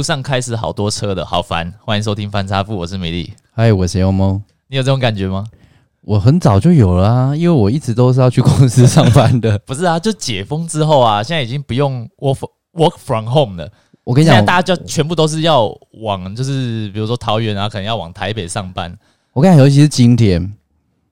[0.00, 1.70] 路上开始好多车的，好烦。
[1.84, 3.34] 欢迎收听翻差富，我是美丽。
[3.52, 4.42] 嗨，我是欧梦。
[4.68, 5.44] 你有这种感觉吗？
[6.00, 9.58] 我很早就有了啊，因为我一直都是要去公司上班的。
[9.68, 12.38] 不是啊，就解封之后啊，现在已经不用 work
[12.72, 13.70] work from home 了。
[14.02, 15.66] 我跟你讲，现在大家就全部都是要
[16.00, 18.98] 往，就是比如说桃园啊，可能要往台北上班。
[19.34, 20.50] 我跟你讲，尤其是今天，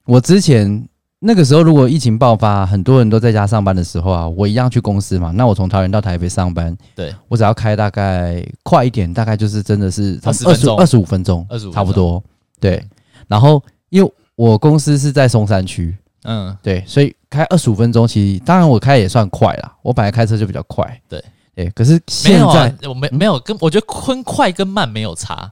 [0.05, 5.31] 我之前那个时候，如果疫情爆发，很多人都在家上班的时候啊，我一样去公司嘛。
[5.31, 12.23] 那我从桃园到台北上班，对，我只要开大概快一点，大概就是真的是二十二十五分钟，二十五差不多。
[12.59, 12.83] 对，
[13.27, 19.73] 然后因为我公司是在松山区，嗯，对，所以开二十五分钟，其实当然我开也算快啦。
[19.81, 21.23] 我本来开车就比较快，对。
[21.55, 25.51] 对，可是现在没有、啊、我没没有跟我觉得坤快跟慢没有差，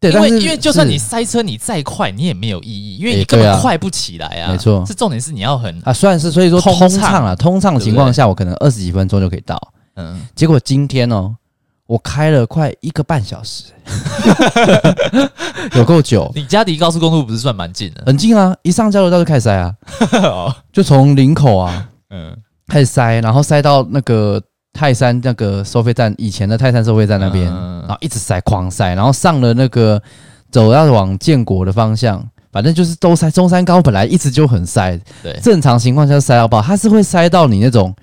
[0.00, 7.26] 对，因为因为就算你塞车你再快你也没有意义，因为你根本快不起来啊，欸、没错，是重点是你要很啊，算是所以说通畅。
[7.26, 9.60] 啊，通畅的情况下我可能二十几分钟就可以到，
[9.96, 11.36] 嗯，结果今天哦，
[11.86, 13.64] 我开了快一个半小时，
[15.76, 16.32] 有够久。
[16.34, 18.02] 你家离高速公路不是算蛮近的？
[18.06, 19.74] 很近啊，一上交流道就开始塞啊，
[20.72, 22.34] 就从林口啊，嗯，
[22.68, 24.42] 开始塞，然后塞到那个。
[24.72, 30.00] 泰山那个收费站，以前的泰山收费站那边，然后一直塞，狂塞，然后上了那个
[30.50, 33.30] 走要往建国的方向，反正就是都塞。
[33.30, 37.94] 中山高本来一直就很塞，对，正常情况下塞到爆，它是会塞到你那种，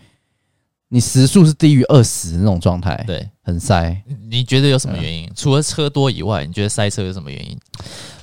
[0.90, 3.96] 你时速是低于二十那种状态，对，很塞。
[4.30, 5.30] 你觉得有什么原因？
[5.36, 7.58] 除了车多以外，你觉得塞车有什么原因？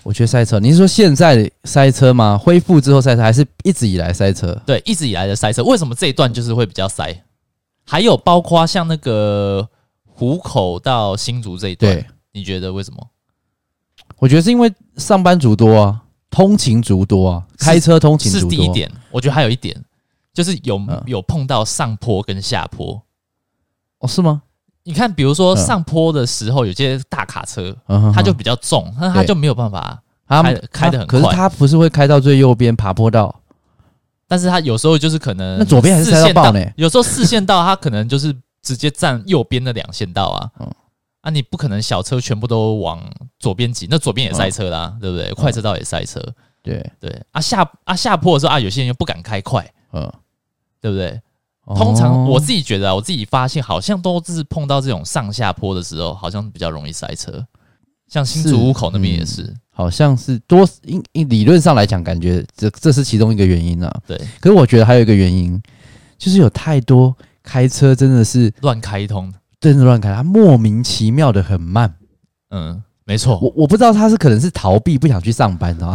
[0.02, 2.36] 我觉得塞车，你是说现在塞车吗？
[2.36, 4.54] 恢复之后塞车，还是一直以来塞车？
[4.66, 7.10] 对，一直以来的塞车，为什么这一段就是会比较塞？
[7.84, 9.68] 还有包括像那个
[10.04, 13.06] 虎口到新竹这一段，对，你觉得为什么？
[14.18, 18.50] 我觉得是因为上班族多啊，通勤族多啊，开车通勤族多。
[18.50, 18.90] 是第一点。
[19.10, 19.76] 我觉得还有一点，
[20.32, 23.00] 就是有有碰到上坡跟下坡。
[23.98, 24.42] 哦，是吗？
[24.84, 27.76] 你看，比如说上坡的时候，有些大卡车，
[28.14, 31.20] 它就比较重，那它就没有办法开开得很快。
[31.20, 33.34] 可是它不是会开到最右边爬坡道？
[34.34, 36.60] 但是他有时候就是可能那左边还是塞到爆呢？
[36.74, 40.50] 有时候四线道他可能就是直接占右边的两线道啊。
[40.58, 40.74] 嗯，
[41.20, 43.00] 啊，你不可能小车全部都往
[43.38, 45.30] 左边挤，那左边也塞车啦，对不对？
[45.34, 46.20] 快车道也塞车。
[46.64, 50.12] 对对啊，下啊下坡的时候啊，有些人又不敢开快，嗯，
[50.80, 51.20] 对不对？
[51.76, 57.46] 通常我自己觉得啊，我自己发现好像都是碰到这种上下坡的时候，好像比较容易塞车。
[58.08, 59.54] 像新竹五口那边也是。
[59.76, 63.92] 好像是多，因因理论上来讲，感觉这这是其中一个原因啊。
[64.06, 65.60] 对，可是我觉得还有一个原因，
[66.16, 71.92] 就是有太多开车真的是乱开通，真的乱开，他莫名其妙的很慢。
[72.50, 75.92] 嗯，没错，我我不知道他是可能是逃避不想去上班啊，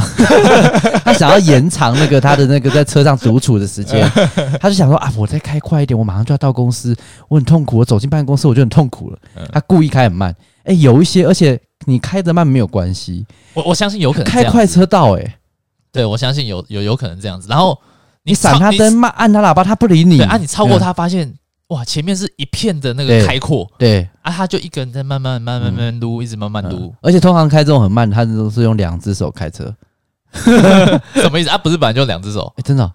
[1.05, 4.05] 他想要延长那个他的那个在车上独处的时间，
[4.59, 6.93] 他就想说啊，我再开快一点，我马上就要到公司，
[7.29, 9.17] 我很痛苦，我走进办公室我就很痛苦了。
[9.53, 11.59] 他故意开很慢，哎，有一些而且。
[11.85, 15.37] 你开得慢没有关系，我我相信有可能开快车道哎，
[15.93, 17.47] 对，我相信有有有可能这样子。
[17.47, 17.75] 然后
[18.23, 20.21] 你闪他灯，慢按他喇叭，他不理你。
[20.21, 21.33] 啊，你超过他，发现
[21.67, 26.93] 哇，前面是一片的那个开阔，对啊，他就一个人在慢慢慢慢慢慢撸，一直慢慢撸。
[27.01, 29.73] 而且通常开这种很慢，他都是用两只手开车，
[31.15, 31.57] 什么意思啊？
[31.57, 32.53] 不是本来就两只手？
[32.57, 32.91] 哎，真的，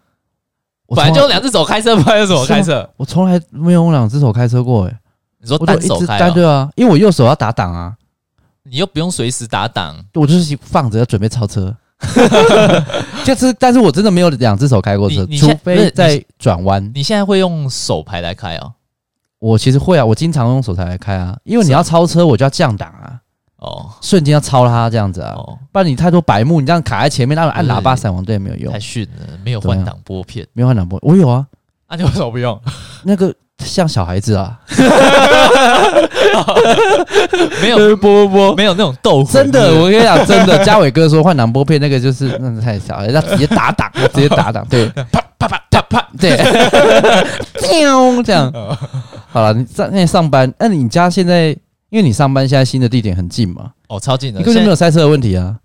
[0.89, 2.89] 本来就两只手开车，不然用什么开车？
[2.99, 5.01] 我从来没有用两只手开车过，哎，
[5.45, 6.31] 你说单手开？
[6.31, 7.95] 对啊，因为我右手要打档啊。
[8.67, 11.77] 你又不用随时打档，我就是放着要准备超车，
[13.23, 16.91] 就是，但是我真的没有两只手开过车，除非在转弯。
[16.95, 18.73] 你现在会用手牌来开哦？
[19.39, 23.21] 我其实会啊，我经常用手牌来开啊，因为你要超车，我就要降档啊，
[23.59, 25.37] 哦，瞬间要超它这样子啊，
[25.71, 31.47] 不然你太多白目，你这样卡在前面，那种按喇叭闪黄灯也没有用，太逊了，没有换挡拨片，没有换挡拨，我有啊，
[31.91, 32.59] 那你为什么不用？
[33.03, 33.35] 那个。
[33.59, 34.59] 像小孩子啊，
[37.63, 39.33] 没有波波，没有那种豆腐。
[39.33, 46.37] 真的，我跟你讲，真的，嘉伟哥说换挡拨片那个就是那太小了，要直接打档，直接打档，对，啪啪啪啪啪，对，
[47.71, 48.53] 喵这样。
[49.31, 51.49] 好了，你在那上班，那你家现在，
[51.91, 53.71] 因为你上班现在新的地点很近嘛？
[53.89, 55.57] 哦，超近的，你根本没有塞车的问题啊。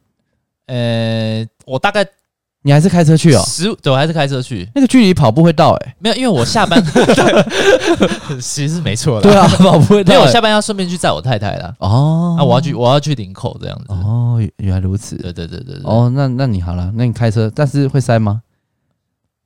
[0.68, 2.06] 呃，我大概。
[2.62, 3.42] 你还是开车去哦？
[3.48, 4.68] 十对，我还是开车去。
[4.76, 6.84] 那个距离跑步会到哎、欸，没有，因为我下班，
[8.42, 9.22] 其实是没错的。
[9.22, 10.16] 对啊，跑步会到、欸。
[10.16, 11.74] 因为我下班要顺便去载我太太啦。
[11.80, 13.86] 哦，那、啊、我要去，我要去林口这样子。
[13.90, 15.16] 哦，原来如此。
[15.16, 15.82] 对对对对，对。
[15.86, 18.42] 哦，那那你好了，那你开车，但是会塞吗？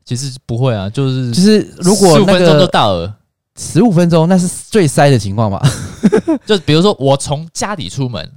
[0.04, 3.16] 其实不会啊，就是就是如果十五分钟就到了，
[3.60, 5.62] 十五分钟那是最塞的情况吧？
[6.48, 8.28] 就比如说我从家里出门。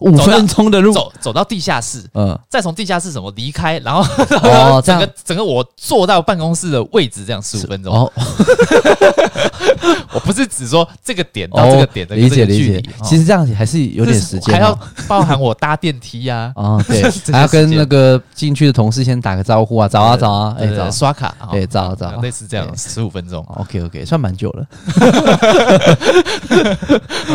[0.00, 4.02] 五分钟的路，走走到地下室，嗯，再从地下室怎么离开，然后
[4.42, 7.94] 哦， 整个整个我坐到办公室的位置，这样十五分钟。
[7.94, 8.12] 哦，
[10.12, 14.76] 我不是只说这个点到这个点的理解理解，其实这样还是有点时间，还要
[15.06, 17.02] 包含我搭电梯呀，啊，对，
[17.32, 24.66] 还要跟那个进去的同事先打个招呼啊，早啊早啊，哎，早刷卡，对，早早，类似这样十五分钟，OK OK，算蛮久了，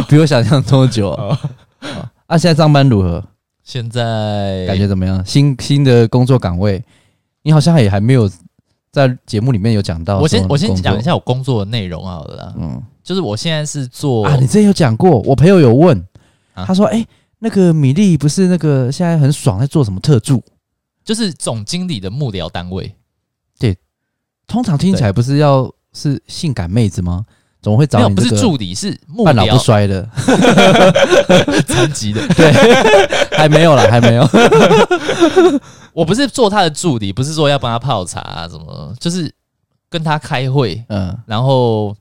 [0.07, 1.17] 比我想象中久。
[2.29, 3.23] 啊，现在上班如何？
[3.63, 5.25] 现在感觉怎么样？
[5.25, 6.83] 新新的工作岗位，
[7.41, 8.29] 你好像也还没有
[8.91, 10.19] 在节目里面有讲到。
[10.19, 12.53] 我先我先讲一下我工作的内容好了啦。
[12.55, 15.97] 嗯，就是我现在是做啊，你之前有讲过，我朋友有问，
[16.53, 17.07] 啊、他说，哎、欸，
[17.39, 20.39] 那个米粒不是那个现在很爽，在做什么特助？
[21.03, 22.95] 就是总经理的幕僚单位。
[23.57, 23.75] 对，
[24.45, 27.25] 通常听起来不是要是性感妹子吗？
[27.61, 28.15] 怎么会找你？
[28.15, 30.07] 不是助理，是半老不衰的，
[31.67, 32.25] 残疾的。
[32.33, 32.51] 对，
[33.37, 34.25] 还没有啦，还没有。
[35.91, 39.29] 我不是做他的助理，不是说要帮他泡茶啊什么，就是
[39.89, 40.81] 跟他开会。
[40.87, 41.93] 嗯，然后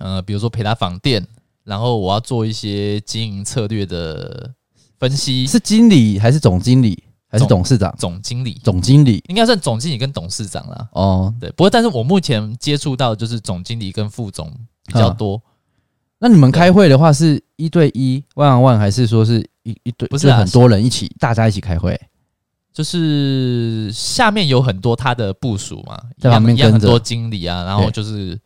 [0.00, 1.24] 呃，比如说陪他访店，
[1.62, 4.50] 然后我要做一些经营策略的
[4.98, 5.46] 分析。
[5.46, 7.94] 是经理还是总经理还是董事长？
[7.96, 10.88] 总经理，总经理应该算总经理跟董事长啦。
[10.94, 11.48] 哦，对。
[11.50, 14.52] 不过，但是我目前接触到的就是总经理跟副总。
[14.90, 15.40] 比较多，
[16.18, 20.08] 那你们开会的话是一对一 one on one 还是说是一一对？
[20.08, 21.98] 不是很多人一起，大家一起开会，
[22.72, 28.38] 就是下面有很多他的部署嘛，在旁边跟很多经理啊，然后就是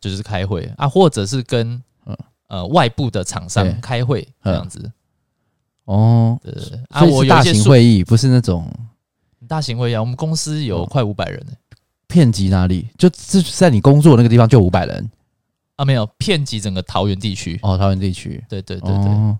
[0.00, 1.82] 就是开会啊，或者是跟
[2.48, 4.90] 呃外部的厂商开会这样子。
[5.86, 6.52] 哦，对
[6.90, 8.70] 啊，我大型会议不是那种
[9.48, 11.52] 大型会议啊，我们公司有快五百人呢，
[12.06, 12.86] 遍及哪里？
[12.96, 15.10] 就是在你工作那个地方就五百人。
[15.76, 19.38] 啊，没有，遍及整个桃园地区哦，桃园地区，对对对对，哦，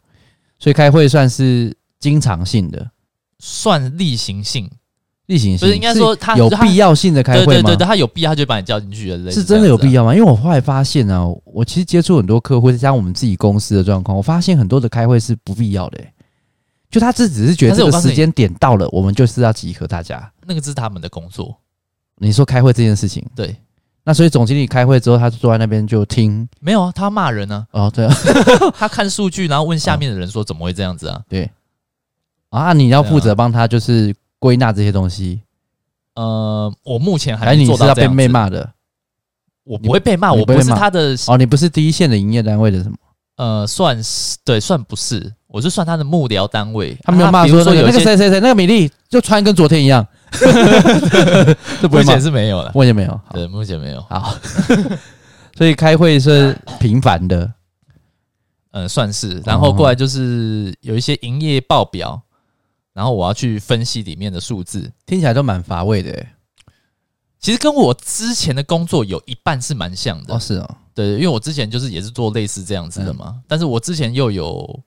[0.58, 2.90] 所以开会算是经常性的，
[3.38, 4.70] 算例行性，
[5.26, 7.46] 例行性不是应该说他有必要性的开会吗？
[7.46, 10.14] 对对对，他有必要他就把你叫进去了，是真的有必要吗？
[10.14, 16.02] 因为我后来发现呢，我其实接触很多客户，加上我们自己公司的状况，我发现很多的开会是不必要的，
[16.90, 21.56] 就他这只是觉得这个时间点到了，我们就是要集合大家，那个是他们的工作。
[22.16, 23.54] 你说开会这件事情，对。
[24.04, 27.66] 那所以总经理开会之后，他就坐在那边就听，没有啊，他骂人呢。
[27.70, 28.14] 哦，对啊，
[28.76, 31.20] 他看数据，然后问下面的人说怎么会这样子啊？
[31.28, 31.48] 对，
[32.50, 35.40] 啊，你要负责帮他就是归纳这些东西。
[36.16, 38.16] 呃，我目前还没做到这样子。
[38.16, 38.68] 被被骂的，
[39.62, 42.96] 我不会被骂，我不是他的哦，你不是第一线的营业单位的什么？
[43.36, 46.96] 呃，算是对，算不是，我是算他的幕僚单位。
[47.04, 50.04] 他没有骂说有那个谁谁谁，那个米粒就穿跟昨天一样。
[51.80, 53.20] 这目前是没有了，目前没有。
[53.32, 54.00] 对，目前没有。
[54.08, 54.36] 好，
[55.56, 57.52] 所以开会是频繁的，
[58.72, 59.40] 嗯，算是。
[59.44, 62.20] 然后过来就是有一些营业报表，
[62.92, 66.26] 然后我要去分析里面的数字，听起来都蛮乏味的。
[67.38, 70.34] 其实跟我之前的工作有一半是蛮像的。
[70.34, 74.82] 哦，是哦，对，因为我之前就是也是做类似这样子的嘛，但是我之前又有。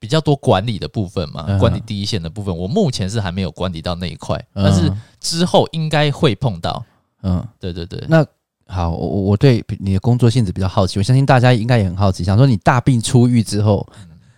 [0.00, 6.84] 比较多管理的部分嘛，管理第一线的部分，我目前是还没有管理到那一块，但是之后应该会碰到。
[7.24, 8.04] 嗯，对对对。
[8.08, 8.24] 那
[8.68, 13.84] 好，我我对你的工作性质比较好奇，我相信大家应该也很好奇，想说你大病初愈之后，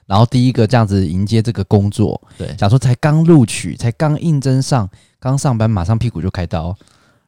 [0.07, 6.75] 然后第一个这样子迎接这个工作，对，想说才刚录取，才刚应征上，刚上班，马上屁股就开刀，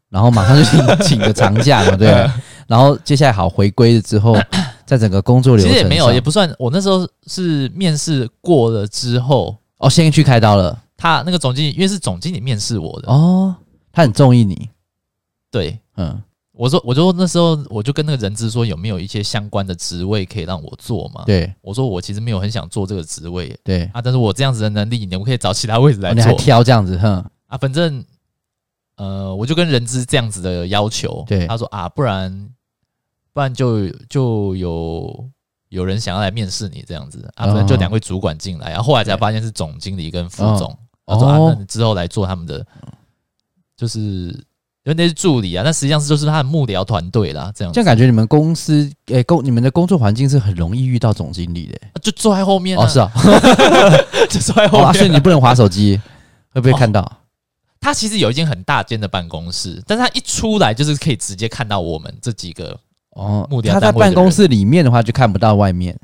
[0.09, 2.09] 然后马上就请 请个长假嘛，对。
[2.66, 4.35] 然后接下来好回归了之后。
[4.87, 6.55] 在整个工作流程，其实也没有，也不算。
[6.59, 10.79] 我那时候是面试过了之后，哦，先去开刀了。
[10.97, 13.55] 他那个总经理，因为是总经理面试我的，哦，
[13.93, 14.69] 他很中意你。
[15.51, 16.23] 对，嗯，
[16.53, 21.25] 我说，我就那时候我就跟那个人资说，有没有一些相关的职位可以让我做嘛？
[21.27, 28.05] 对，我说我其实没有很想做这个职位，对啊，但是我这样子的能力，你们可以找其他位置来做，哦、你还挑这样子，哼啊，反正
[28.97, 32.49] 呃，我就跟人资这样子的要求，对，他说啊，不然。
[33.33, 35.31] 不然就就有
[35.71, 37.27] 有人想要来面试你这样子。
[37.35, 42.65] 啊，不然就两位主管进来，然后后来才发现是总经理跟副总，他说啊，那你之后来做他们的，
[43.77, 47.73] 就是因为那是助理啊，那实际上是就是他的幕僚团队啦，这样。
[47.73, 53.11] 这样感觉你们公司诶工你们的工作环境是很容易遇到总经理的，就坐在后面哦，是啊，
[54.29, 55.99] 就坐在后面， 所以你不能划手机，
[56.53, 57.21] 会不会看到？
[57.81, 62.79] 他其实有一间很大间的办公室，但是他一出来就是可以直接看到我们这几个。
[63.12, 65.99] 哦，他在办公室里面的话就看不到外面，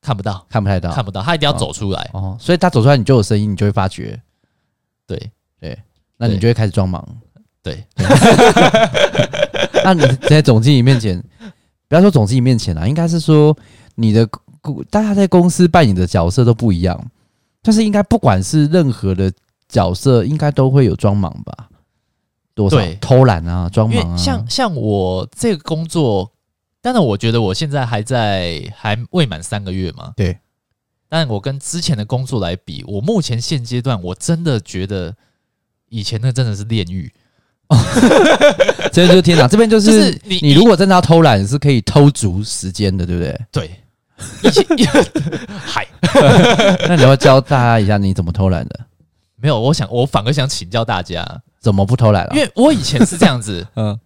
[0.00, 2.10] 看不到，看不太到，看不到，他一定要走出来。
[2.12, 2.36] 哦。
[2.40, 4.20] 所以他走出来，你就有声音，你就会发觉。
[5.06, 5.30] 对。
[5.58, 5.76] 对，
[6.18, 7.02] 那你就会开始装忙。
[7.62, 7.82] 对，
[9.82, 11.20] 那你在总经理面前，
[11.88, 13.56] 不要说总经理面前啦，应该是说
[13.94, 14.28] 你的
[14.90, 17.10] 大家在公司扮演的角色都不一样，
[17.62, 19.32] 但是应该不管是任何的
[19.66, 21.70] 角色，应该都会有装忙吧？
[22.56, 24.16] 多少对偷懒啊，装忙啊？
[24.16, 26.32] 像像我这个工作，
[26.80, 30.12] 当然我觉得我现在还在还未满三个月嘛。
[30.16, 30.38] 对，
[31.08, 35.14] 但我跟之前的工作来比，我目前现阶段我真的觉得
[35.90, 37.12] 以前那真的是炼狱。
[38.92, 43.40] 这边就是天堂，这边就是，就是你，你如果真的要偷懒，是可以偷足时间的，对不对？
[43.50, 43.70] 对，
[44.44, 44.64] 以前
[45.50, 45.86] 嗨，
[46.88, 48.80] 那你要教大家一下你怎么偷懒的？
[49.34, 51.26] 没有，我想我反而想请教大家
[51.66, 53.98] 怎么不偷懒了，因为我以前是这样子， 嗯，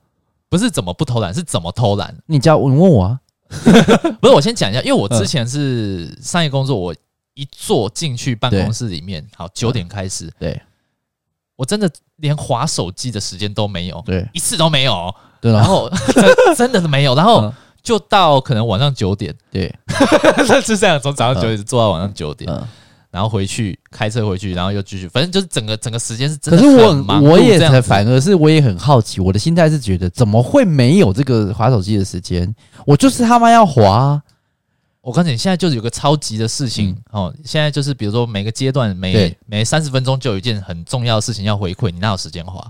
[0.48, 2.16] 不是怎么不偷懒，是怎么偷懒。
[2.24, 3.20] 你叫我，你问我啊？
[4.18, 6.94] 不是，我先讲一下，因为我之前是商业工作，我
[7.34, 10.58] 一坐进去办公室里面，好九点开始，对。
[11.54, 11.86] 我真的
[12.16, 15.14] 连滑手机的时间都没有，对，一次都没有。
[15.38, 15.90] 对，然后
[16.56, 17.52] 真的是没有，然后
[17.82, 19.70] 就到可能晚上九点，对，
[20.64, 22.50] 是这样，从早上九点做到晚上九点，
[23.10, 27.22] 然后回去开车回去，然后又继续，反正就是整个整个时间是真的很忙。
[27.22, 32.54] 我也反而是我也很好奇，我的心态是觉得怎么会没有这个划手机的时间？
[32.86, 34.22] 我就是他妈要滑。
[35.02, 37.34] 我告诉你，现在就是有个超级的事情、嗯、哦。
[37.42, 42.62] 现在就是比如说每个阶段每每三十分钟就有一件很重要的事情要回馈，你哪有时间划？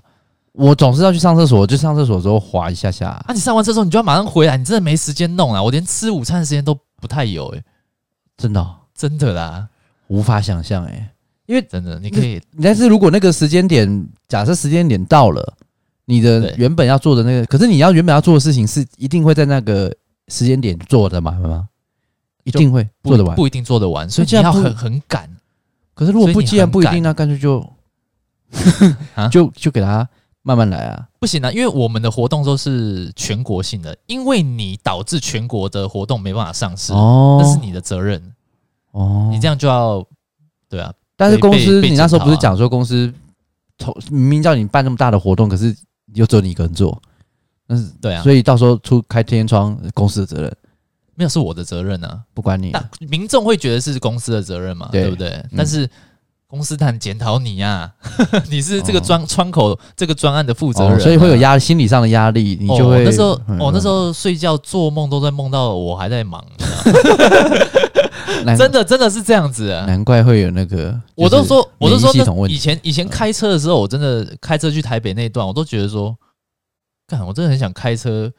[0.52, 3.08] 我总是要去上厕所，就上厕所的时候滑一下下。
[3.08, 5.60] 啊，你上完厕所你就要马上回来，你真的没时间弄啊！
[5.60, 7.64] 我连吃午餐的时间都不太有、欸，诶，
[8.36, 9.68] 真的、哦、真的啦，
[10.10, 11.10] 无法想象诶、欸，
[11.46, 15.54] 因为真的你可以，但是如果那个时间点，假设时间点到了，
[16.04, 19.94] 你的原本要做的那个，可是你要原本要做的事情是一定会在那个
[20.28, 21.32] 时间点做的嘛？
[21.38, 21.68] 吗？
[22.42, 25.30] 一定会做得完，不一定做得完，所以你要很很赶。
[25.94, 27.64] 可是如果不，既然不一定，那干脆就
[29.30, 30.08] 就就给他
[30.42, 31.06] 慢慢来啊！
[31.20, 38.20] 不行啊，因为我们的活动都是全国性的，因为你导致全国的活动没办法上市，哦那是你的责任
[38.92, 39.28] 哦。
[39.30, 40.04] 你这样就要
[40.68, 40.92] 对啊。
[41.16, 43.12] 但是公司，你那时候不是讲说公司
[44.10, 45.76] 明明叫你办那么大的活动，可是
[46.14, 47.00] 又只有你一个人做，
[47.66, 50.56] 那是对啊，所以到时候出开天窗，公司的责任。
[51.14, 52.72] 没有是我的责任啊，不管你。
[53.00, 55.28] 民众会觉得是公司的责任嘛，对，对不对？
[55.28, 55.86] 嗯、但是
[56.46, 66.68] 公司当然检讨你呀、啊， 你是这个专窗口这个专案的负责人、啊哦，所以会有压心理上的压力，你就会、哦、那时候，我、嗯哦、那时候睡觉做梦都在梦到我还在忙，难
[68.56, 72.12] 真的真的是这样子啊，难怪会有那个，我都说我都说
[72.48, 76.16] 以前以前开车的时候，我真的开车去台北那一段，我都觉得说，
[77.06, 78.32] 干，我真的很想开车。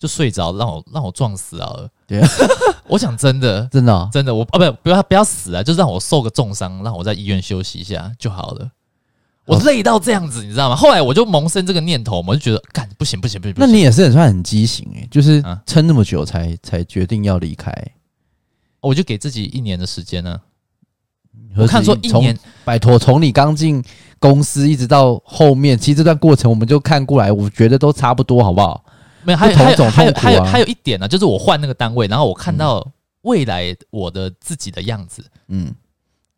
[0.00, 1.74] 就睡着，让我让我撞死啊！
[2.06, 2.28] 对啊，
[2.86, 5.60] 我想真的真的、哦、真的，我啊不不要不要死啊！
[5.60, 8.70] 就让我受个重伤，让我在医院休息一下就好了。
[9.44, 10.76] 我累到这样子，你知道吗？
[10.76, 13.54] 后来我就萌生这个念头，我就觉得干不行不行不行。
[13.54, 17.72] 不行，那你也是很算很畸形诶，就是撑那么久才才决定要离开。
[18.80, 20.40] 我就给自己一年的时间呢。
[21.56, 23.82] 我看说一年，拜托，从你刚进
[24.18, 28.84] 公司一直到后面，其实这段过程我们就看过来，我觉得都差不多，好不好？
[29.24, 32.86] 没有，还有还有还有还有还有一点呢，就是我换那个单位，然后我看到
[33.22, 35.74] 未来我的自己的样子，嗯，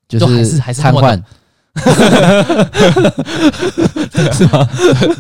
[0.09, 1.23] 就是还是还是瘫痪，
[4.33, 4.67] 是吗？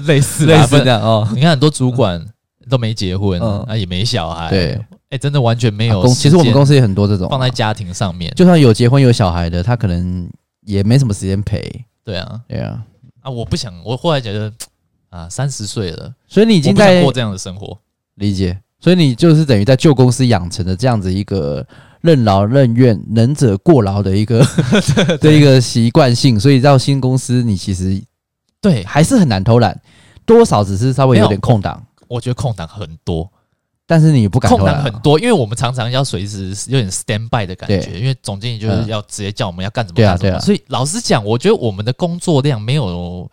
[0.06, 1.28] 类似类似这样哦。
[1.34, 2.24] 你看很多主管
[2.68, 6.06] 都没结婚，啊也没小孩，对，哎，真的完全没有。
[6.08, 10.28] 其实我们公司也很多这种放在家庭上面，就算有结婚有小孩的，他可能
[10.62, 11.84] 也没什么时间陪。
[12.02, 12.82] 对啊，对啊，
[13.20, 14.52] 啊，我不想，我后来觉得。
[15.10, 17.76] 啊，三十岁了，所以你已经在过这样的生活，
[18.14, 18.56] 理解。
[18.78, 21.66] 所以你就是等于在旧公司养成的这样子一个
[22.00, 24.38] 任劳任怨、能者过劳的一个
[25.20, 26.38] 的一个习惯性。
[26.38, 28.00] 所以到新公司，你其实
[28.60, 29.76] 对还是很难偷懒，
[30.24, 31.84] 多少只是稍微有点空档。
[32.06, 33.28] 我觉得空档很多，
[33.90, 34.48] 但是你不敢。
[34.48, 40.18] 空档很多，因为我们常常要随时有点 stand by 的感觉，因为总经理就是要直接叫我们要干什么干什么。
[40.18, 40.38] 对啊，对啊。
[40.38, 43.28] 所以老实讲，我觉得我们的工作量没有。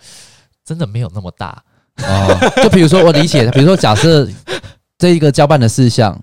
[0.66, 1.64] 真的没有那么大
[2.04, 4.28] 哦，就比如说我理解，比如说假设
[4.98, 6.22] 这一个交办的事项，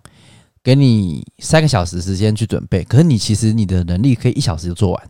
[0.62, 5.03] 给你三个小时时间去准备，可是你其实你的能力可以一小时就做完，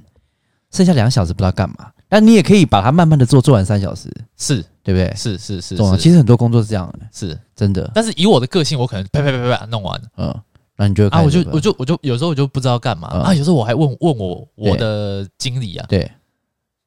[0.70, 5.12] 剩下两小时不知道干嘛，但你也可以把它慢慢的做，做完三小时，是对不对？
[5.16, 5.98] 是是是，懂了。
[5.98, 7.36] 其实很多工作是这样的，是。
[7.56, 7.90] 真的。
[7.94, 10.32] 但是以我的个性，我可能啪啪啪啪弄完，嗯，
[10.76, 13.08] 那你就啊，我就我就我就有时候我就不知道干嘛。
[13.08, 16.08] 啊，有时候我还问问我我的经理啊，对，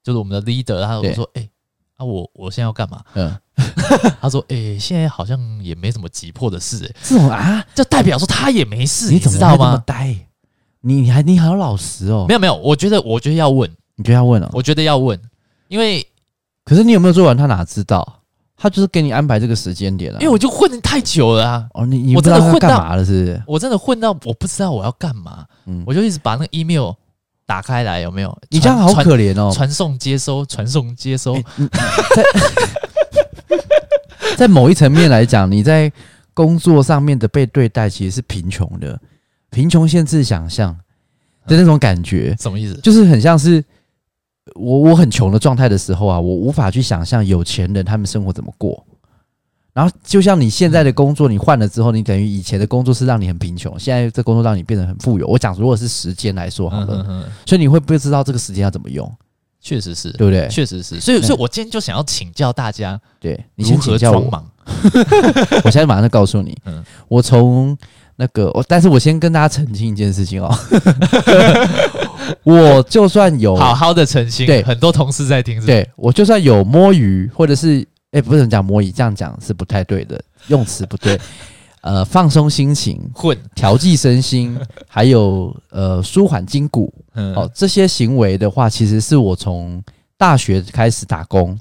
[0.03, 1.49] 就是我们的 leader，他我说哎。
[1.97, 3.03] 啊，我我现在要干嘛？
[3.15, 3.35] 嗯，
[4.21, 9.81] 他说，哎、欸，现在好像也没什么急迫的事、这种啊，就代表说他也没事，你知道吗？
[9.83, 10.15] 呆，
[10.81, 14.49] 你你还你好老实哦，没有没有，我觉得我觉得要问，你觉得要问哦？
[14.53, 15.19] 我觉得要问，
[15.69, 16.07] 因为
[16.67, 18.21] 可是你有没有做完，他哪知道？
[18.57, 21.65] 他就是给你安排这个时间点了，因为我就混太久了啊。
[21.75, 23.05] 哦，你你我真的混干嘛了？
[23.05, 23.43] 是不是？
[23.47, 26.91] 我真的混到我不知道我要干嘛，嗯，我就一直把那个 email
[27.45, 28.37] 打开来，有没有？
[28.49, 31.35] 你这样好可怜哦，传送接收，传送接收。
[31.35, 31.45] 欸、
[34.25, 35.89] 在 在某一层面来讲，你在
[36.33, 38.99] 工作上面的被对待其实是贫穷的，
[39.51, 40.75] 贫穷限制想象
[41.45, 42.73] 的那种感觉，什么意思？
[42.81, 43.63] 就是很像是。
[44.55, 48.85] 我我很穷的状态的时候啊，我无法去想象有钱人他们生活怎么过。
[49.73, 55.27] 然后就像你现在的工作，你换了之后，你等于以前的工作是让你很贫穷，现在这工作让你变得很富有。
[55.27, 59.07] 我讲如果是时间来说好了，嗯、所以你会不会知道这个时间要怎么用？
[59.61, 60.47] 确实是，对不对？
[60.47, 60.99] 确实是。
[60.99, 64.19] 所以，所以我今天就想要请教大家，对你先请教我。
[64.19, 64.45] 装忙
[65.63, 67.77] 我现在马上就告诉你，嗯、我从
[68.15, 70.51] 那个我，但是我先跟大家澄清一件事情哦。
[72.43, 75.71] 我就算有好好的澄清，对很多同事在听是不是？
[75.71, 77.81] 对我就算有摸鱼，或者是
[78.11, 81.19] 哎、欸，不能讲摸鱼，这样讲是不太对的，用词不对。
[81.81, 89.81] 呃，放松心情，混调剂身心， 还有呃舒缓筋骨，嗯、哦，这些行为的话，其实是我从
[90.17, 91.57] 大学开始打工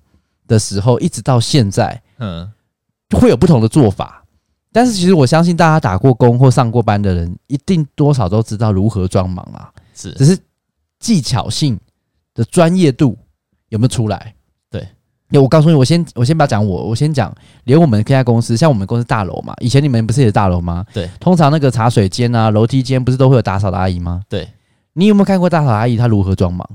[0.49, 2.51] 的时候，一直到现在，嗯，
[3.11, 4.25] 会有不同的做法。
[4.73, 10.37] 但是其实我相信，大家打过工或上过班的人，一定多少都知道如何装忙啊，是，只是。
[11.07, 11.79] 技巧性
[12.35, 13.17] 的专业度
[13.69, 14.35] 有没有出来？
[14.69, 14.85] 对，
[15.29, 17.33] 那我告诉你，我先我先不要讲我，我先讲，
[17.63, 20.85] 连我们这家公司，像我们公司大楼嘛，以前你们不是也是大楼吗？
[20.93, 24.23] 对，通常那个茶水间啊、楼梯间不是都会有打扫的阿姨吗？
[24.29, 24.49] 对，
[24.95, 26.69] 你有没有看过打扫阿姨她如何装忙？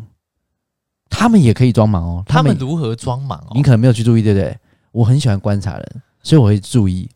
[1.10, 2.24] 他们也可以装忙哦。
[2.26, 3.52] 他们如何装忙哦？
[3.54, 4.58] 你可能没有去注意，对不对？
[4.94, 7.10] 我很喜欢观察人，所以我会注意。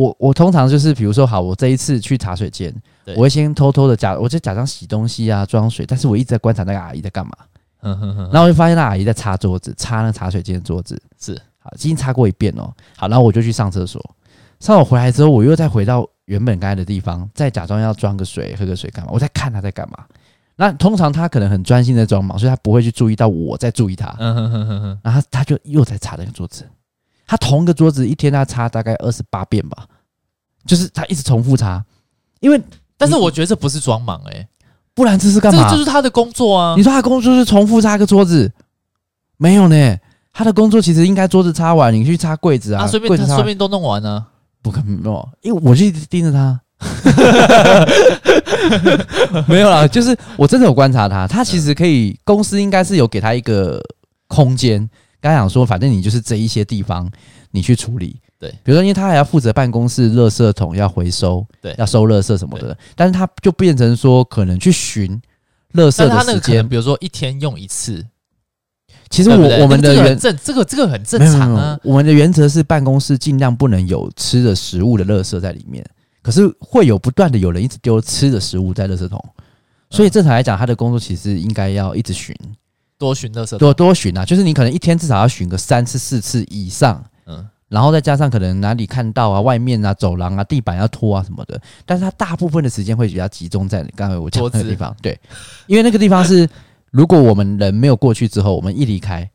[0.00, 2.74] 我我通常就是，比如说，好，我这一次去茶水间，
[3.16, 7.32] 我会先偷偷的假，我就假装洗东西啊，装水，但是我一直在观察那个阿姨在干嘛。
[7.82, 10.98] 嗯哼哼，然后我就发现那阿姨在擦桌子，擦那茶水间的桌子。
[11.20, 12.72] 是，好，已经擦过一遍哦。
[12.96, 14.02] 好，然后我就去上厕所，
[14.58, 19.10] 上完回来之后，我又再回到原本该的地方，再假装要装个水，喝个水干嘛？
[19.12, 19.98] 我在看她在干嘛。
[20.56, 24.14] 那通常她可能很专心在装忙，所以她不会去注意到我在注意她。
[24.18, 26.64] 嗯哼哼哼哼，然后他，他就又在擦那个桌子。
[27.30, 29.86] 他同一个桌子一天他擦大概二十八遍吧，
[30.66, 31.80] 就是他一直重复擦，
[32.40, 32.60] 因为
[32.98, 34.48] 但是我觉得这不是装忙诶，
[34.94, 35.70] 不然这是干嘛？
[35.70, 36.74] 这就是他的工作啊！
[36.76, 38.50] 你说他工作是重复擦个桌子，
[39.36, 39.96] 没有呢？
[40.32, 44.26] 他的工作其实应该桌子擦完，你去擦柜子啊，顺便他顺便都弄完呢？
[44.60, 45.00] 不可能，
[45.42, 46.60] 因为我就一直盯着他，
[49.46, 53.80] 没有啦，就是我真的有观察他，他其实可以，公司应该是有给他一个
[54.26, 54.90] 空间。
[55.20, 57.10] 刚才讲说，反正你就是这一些地方，
[57.50, 58.20] 你去处理。
[58.38, 62.76] 对，比如说，因为他还要负责办公室垃圾桶要回收，对，要收垃圾什么的。
[62.96, 65.20] 但是他就变成说，可能去寻
[65.74, 68.04] 垃圾的时间，比如说一天用一次。
[69.10, 71.78] 其实我我们的原正这个这个很正常啊。
[71.82, 75.84] 我们的原则是办公室尽量不能有吃的食物的垃圾在里面。
[76.22, 79.22] 可是会有不断的有人一直丢吃的食物在垃圾桶，
[79.88, 82.36] 所以正常来讲，他的工作其实应该要一直巡。
[83.00, 95.18] 多巡的时候，多多巡啊，就是你可能一天至少要巡个三次四次以上，嗯，然后再加上可能哪里看到啊，外面啊，走廊啊，地板要拖啊什么的，但是它大部分的时间会比较集中在刚才我讲的那个地方， 对，
[95.66, 96.46] 因为那个地方是
[96.90, 99.28] 如果我们人没有过去之后，我们一离开，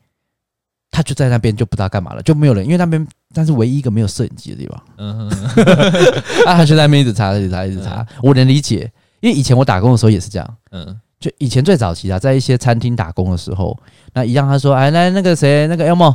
[0.92, 5.64] 他就在那边就不知道干嘛了，就没有人，因为那边但是唯一一个没有摄影机的地方，嗯哼，
[6.46, 10.98] 啊，他就在那边一直查，一直查，一直查，我能理解，因为以前我打工的时候也是这样，嗯。
[11.18, 13.76] 就以前最早期啊，在一些餐厅打工的时候，
[14.12, 16.14] 那一样他说：“哎，来那个谁，那个 Elmo，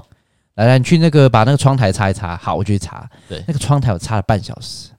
[0.56, 3.10] 来来，你去那个把那个窗台擦一擦。”好，我就去擦。
[3.28, 4.90] 对，那个窗台我擦了半小时。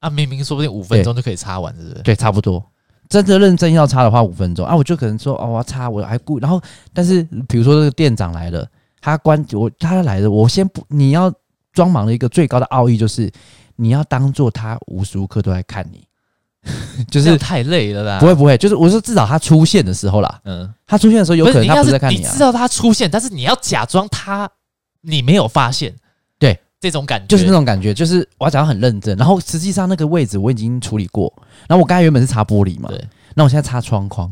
[0.00, 1.94] 啊，明明说不定五分钟就可以擦完，是不是？
[2.02, 2.62] 对，差不多。
[3.08, 6.60] 真的认真要擦的话，五分钟啊，我就可能说：“哦，我要擦，我还顾。”然后，
[6.92, 8.66] 但是比如说这个店长来了，
[9.00, 11.32] 他关我，他来了，我先不，你要
[11.72, 13.30] 装忙的一个最高的奥义就是，
[13.76, 16.06] 你要当做他无时无刻都在看你。
[17.10, 24.48] 就是太累了啦，不会不会，就是我说至少他出现的时候啦，嗯，他出现的时候有可能他不是在看你啊，你知道他出现，但是你要假装他
[25.02, 25.94] 你没有发现，
[26.38, 27.26] 对，这种感觉。
[27.26, 31.32] 就是那种感觉，就是我要讲很认真，然后实际上那个位置我已经处理过，
[31.68, 34.30] 然后我刚才原本是擦玻璃嘛，对，那我现在擦窗框，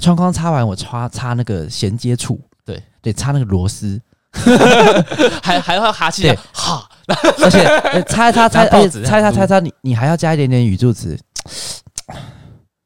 [0.00, 2.82] 窗框擦完我擦擦那个衔接处，对。
[3.00, 3.98] 对，擦那个螺丝，
[5.40, 6.86] 还还要哈气，哈，
[7.42, 7.64] 而且
[8.06, 11.18] 擦擦擦，擦擦擦擦擦，你你还要加一点点语助词。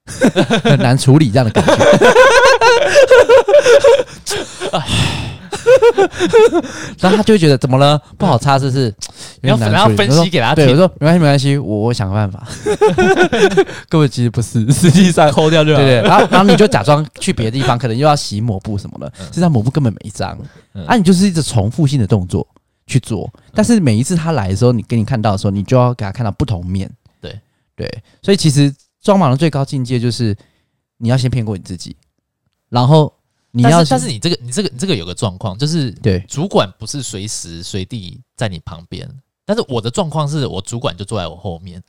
[0.64, 1.72] 很难处理这样的感觉，
[6.98, 8.00] 然后他就会觉得怎么了？
[8.18, 8.92] 不好擦，是不是？
[9.40, 10.66] 然后然后分析给他听。
[10.66, 12.46] 对，我说没关系，没关系，我我想个办法。
[13.88, 15.78] 各位其实不是，实际上抠掉就好。
[15.78, 20.36] 对对，然后然后你就假装去别的地方，可能又要洗抹布什么的，实际上抹布根本没脏。
[20.86, 22.46] 啊，你就是一直重复性的动作，
[22.86, 23.30] 去做。
[23.52, 26.90] 但是每一次他来的时候，你给你看到的时候，你就要给他看到不同面。
[27.20, 27.40] 对
[27.74, 30.36] 对，所以其实装忙的最高境界就是
[30.98, 31.96] 你要先骗过你自己，
[32.68, 33.12] 然后
[33.50, 39.08] 你要，但是你这个你这个你这个有个状况，就是对主管不是随时随地在你旁边，
[39.44, 41.82] 但是我的状况是我主管就坐在我后面。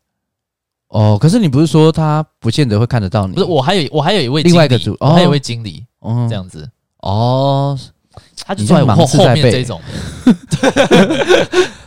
[0.90, 3.34] 哦，可是你不是说他不见得会看得到你？
[3.34, 7.80] 不是，我还有我还有一位另外一个主，哦、我还有一位经理，哦，这样子哦，
[8.46, 9.80] 他就坐在我后后面这种。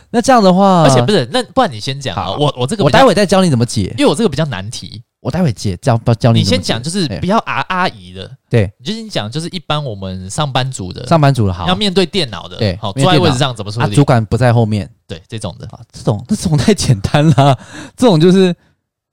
[0.09, 6.39] 那这样的话，而且不是，那不然你先讲啊，我我这个我待会再教你怎么解，因为我这个比较难题，我待会解教教你。
[6.39, 13.93] 你先讲，就是不要阿阿姨的，对，你就先讲，就是一般我们上班族的，上班族的好，要面对电脑的，对，好，坐在位置上怎么处理？
[13.93, 15.67] 主管不在后面，对，这种的。
[15.67, 17.59] 啊，这种这种太简单了，
[17.95, 18.55] 这种就是。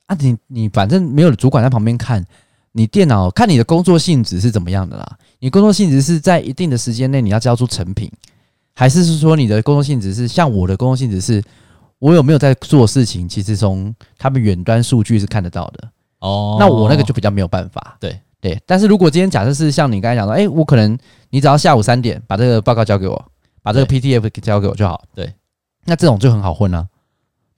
[0.07, 2.23] 啊，你你反正没有主管在旁边看，
[2.77, 5.17] 你电脑看你的工作性质是怎么样的啦？
[5.39, 8.11] 你工作性质是在一定的时间内你要交出成品，
[8.75, 11.41] 还是是说你的工作性质是像我的工作性质是，
[12.01, 13.29] 我有没有在做事情？
[13.29, 16.57] 其实从他们远端数据是看得到的哦。
[16.59, 17.97] 那我那个就比较没有办法。
[18.01, 20.99] 对对，但是如果今天假设是像你刚才讲的，诶，我可能
[21.31, 23.25] 你只要下午三点把这个报告交给我，
[23.63, 25.01] 把这个 PDF 交给我就好。
[25.15, 25.33] 对，
[25.85, 26.89] 那这种就很好混啊，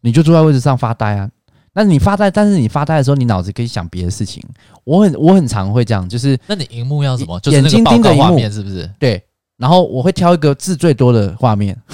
[0.03, 1.31] 你就坐在位置上发呆啊。
[1.77, 4.43] 那你发呆，但是你发呆的时候，你脑子可以想别的事情。
[4.85, 7.39] 我很我很常会这样，就是那你荧幕要什么？
[7.45, 8.91] 眼睛盯着荧幕，是不是？
[8.99, 9.23] 对。
[9.59, 11.75] 然后我会挑一个字最多的画面，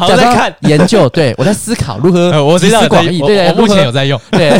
[0.00, 1.08] 好在看研究。
[1.10, 3.20] 对，我在思考如何 我集思广益。
[3.20, 4.20] 对，我目前有在用。
[4.32, 4.52] 对，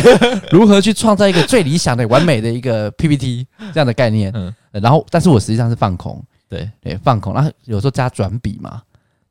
[0.51, 4.31] 如何去创造一个最理想的、完美的一个 PPT 这样的概念。
[4.33, 4.53] 嗯。
[4.71, 6.23] 然后，但是我实际上是放空。
[6.47, 7.33] 对对，放空。
[7.33, 8.81] 然后有时候加转笔嘛，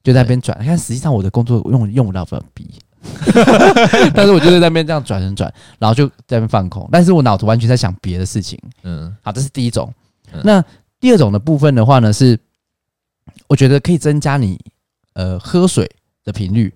[0.03, 0.59] 就在那边转。
[0.63, 2.69] 看，实际上我的工作用用不到粉笔。
[4.15, 8.59] 但是我就是在那边这样转转转，然后就在那边放空，但是我脑子完全在想别的事情。
[8.83, 9.93] 嗯，好，这是第一种。
[10.33, 10.65] 嗯、那
[10.99, 12.39] 第二种的部分的话呢，是
[13.47, 14.59] 我觉得可以增加你
[15.15, 15.91] 呃喝水
[16.25, 16.75] 的频率，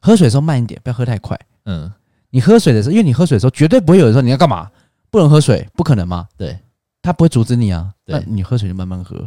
[0.00, 1.38] 喝水的时候慢一点，不要喝太快。
[1.64, 1.90] 嗯，
[2.30, 4.70] 你喝水的时候，因为你喝水的时候绝对不会有人说你要干嘛，
[5.10, 6.26] 不能喝水，不可能吗？
[6.36, 6.58] 对，
[7.02, 7.92] 他不会阻止你啊。
[8.04, 9.26] 对，那你喝水就慢慢喝。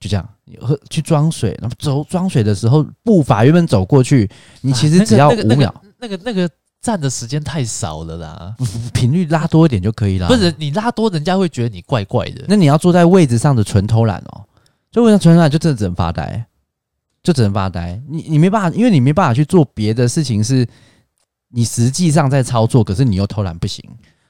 [0.00, 4.30] 就这样，你喝去装水，然后走装水的时候，步伐原本走过去，
[4.60, 5.74] 你其实只要五秒。
[5.98, 6.48] 那个那个
[6.80, 8.54] 站的时间太少了啦，
[8.94, 10.28] 频率拉多一点就可以了。
[10.28, 12.44] 不是你拉多，人家会觉得你怪怪的。
[12.46, 14.44] 那你要坐在位置上的纯偷懒哦，
[14.92, 16.46] 就位置上纯偷懒，就真的只能发呆，
[17.22, 18.00] 就只能发呆。
[18.08, 20.64] 你你没办法，因为你没办法去做别的事情，是
[21.48, 23.84] 你实际上在操作，可是你又偷懒不行。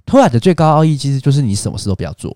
[0.07, 2.35] 偷懒的最高奥义其实就是你什么事都不要做。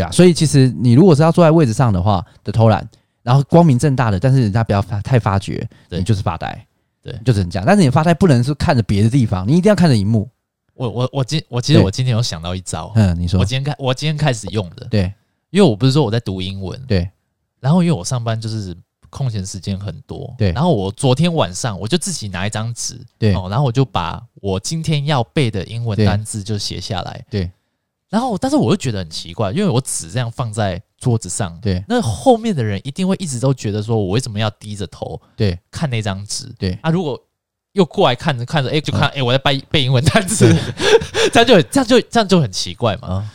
[0.00, 2.88] 对啊，所以其实你如果是要坐在位置上的话的偷懒，
[3.22, 5.98] 然后光明正大的，但是人家不要发太发觉，对。
[5.98, 6.66] 你就是发呆，
[7.02, 7.66] 对，就只能这样。
[7.66, 10.28] 但是你发呆不能是看着别的地方，你一定要看着荧幕。
[10.74, 13.38] 我我我今我其实我今天有想到一招，嗯，你说。
[13.38, 15.12] 我今天开我今天开始用的，对，
[15.50, 17.06] 因为我不是说我在读英文，对，
[17.60, 18.74] 然后因为我上班就是
[19.10, 27.50] 空闲时间很多，对，然后我昨天晚上我就自己拿一张纸，对，然后我就把我今天要背的英文单字就写下来，对。
[28.10, 37.16] 然后，但是我又觉得很奇怪，因为我纸这样放在桌子上，对，那后面的人一定会一直都觉得说，我为什么要低着头，对，看那张纸，对，啊，如果
[37.72, 40.44] 又过来看着看着，哎，就看，哎，我在背背英文单词，
[41.32, 43.30] 这样就这样就这样就很奇怪嘛，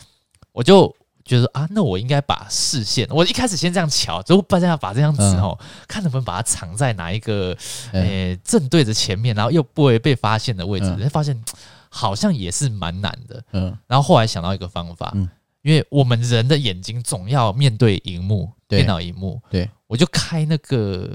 [0.52, 5.58] 我就觉得啊，那我应该把视线，我一开始先这样瞧，就不这样把这张纸哦，
[5.88, 7.56] 看能不能把它藏在哪一个，
[7.92, 11.42] 诶，正对着前面，然后又不会被发现的位置，才发现。
[11.88, 15.28] 好像也是蛮难的，嗯，然后后来想到一个方法，嗯，
[15.62, 21.10] 因为我们人的眼睛总要面对荧幕，电脑荧幕，对，我就开那个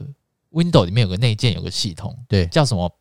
[0.52, 2.92] Windows 里面有个内建有个系统，对，叫什么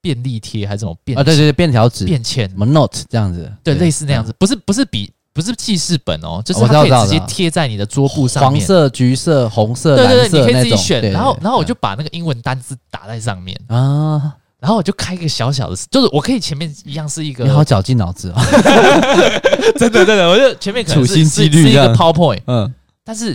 [0.00, 1.22] 便利贴还是什么便啊？
[1.22, 13.58] 对对对，便条纸、便签，什么 Note 这样子，对，类似那样子，不是不是笔，不是记事本哦，就是它可以直接贴在你的桌布上面，黄色、橘色、红色、对对对，你可以自己选，然后然后我就把那个英文单字打在上面。
[13.68, 14.36] 啊。
[14.60, 18.42] 然后我就开一个小小的，就是我可以前面一样是一个，你好绞尽脑汁啊！
[19.78, 23.32] 真的真的，我就前面可能是 是一个 PowerPoint，嗯，但是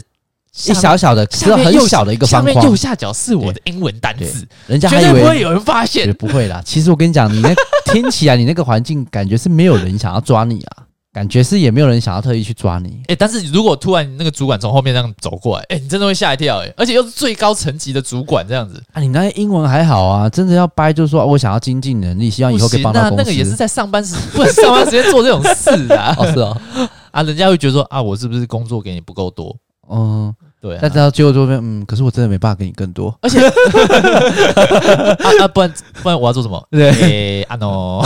[0.65, 6.61] 一小小的，只有很小的一个方框，下面右下角是我的英文单词，人家绝对不会有人发现，不会啦。
[6.65, 7.53] 其实我跟你讲，你那
[7.93, 10.83] 听起来你那个环境感觉是没有人想要抓你啊。
[11.13, 23.15] 感觉是也没有人想要特意去抓你，哎、欸，但是如果突然那个主管从后面这样走过来，哎、欸，你真的会吓一跳，哎，而且又是最高层级的主管这样子，啊，你那英文还好啊，真的要掰就是说我想要精进能力，希望以后可以帮到公司。
[23.17, 26.57] 那那个也是在上班时 不能上班时间做这种事啊， 哦是哦，
[27.11, 29.55] 啊，人家会觉得说啊，我是不是工作给你不够多？
[29.91, 33.51] 嗯，对、啊，但是到最后就嗯，可是我真的没办法给你更多， 而且啊
[35.41, 35.71] 啊，不然
[36.01, 36.67] 不然我要做什么？
[36.71, 38.01] 对，啊 no。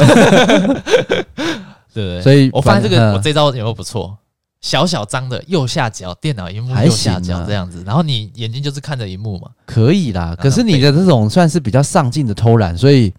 [1.94, 4.18] 对，所以我发现这个我这招有没有不错？
[4.60, 10.36] 小小张的右下角，电脑荧幕右下角这样子，然后你眼睛就是看着荧幕嘛，可以啦。
[10.38, 13.14] 可是你的这种算是比较上进的偷懒，所以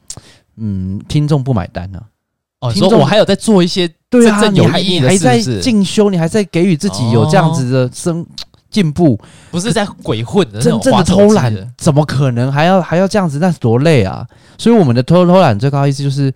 [0.57, 2.01] 嗯，听众不买单呢。
[2.59, 8.27] 哦，听众我还有在做一些对啊，有意义的，还在进修，你还在给予自己有这样子的生
[8.69, 9.19] 进步，
[9.53, 13.39] 不是在鬼混的，真正的偷懒怎么可能还要还要这样子？
[13.39, 14.27] 那是多累啊！
[14.59, 16.35] 所以我们的偷偷懒最高意思就是，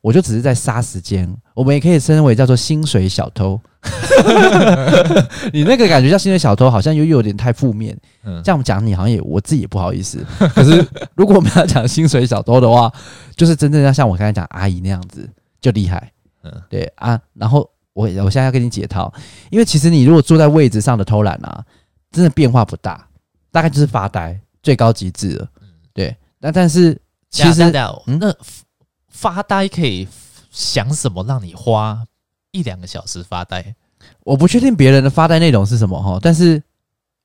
[0.00, 1.28] 我就只是在杀时间。
[1.54, 3.60] 我们也可以称为叫做薪水小偷。
[5.52, 7.96] 你那个感觉叫薪水小偷，好像又有点太负面。
[8.24, 10.24] 嗯，这样讲你好像也我自己也不好意思。
[10.54, 12.90] 可是如果我们要讲薪水小偷的话，
[13.36, 15.28] 就是真正要像我刚才讲阿姨那样子
[15.60, 16.10] 就厉害。
[16.42, 17.20] 嗯，对啊。
[17.34, 19.12] 然后我我现在要跟你解套，
[19.50, 21.62] 因为其实你如果坐在位置上的偷懒啊，
[22.10, 23.06] 真的变化不大，
[23.52, 25.46] 大概就是发呆，最高极致了。
[25.60, 26.16] 嗯，对。
[26.40, 26.98] 那但是
[27.30, 28.34] 其实那
[29.10, 30.08] 发呆可以。
[30.54, 31.98] 想什么让你花
[32.52, 33.74] 一两个小时发呆？
[34.22, 36.62] 我不确定别人的发呆内容是什么哈，但是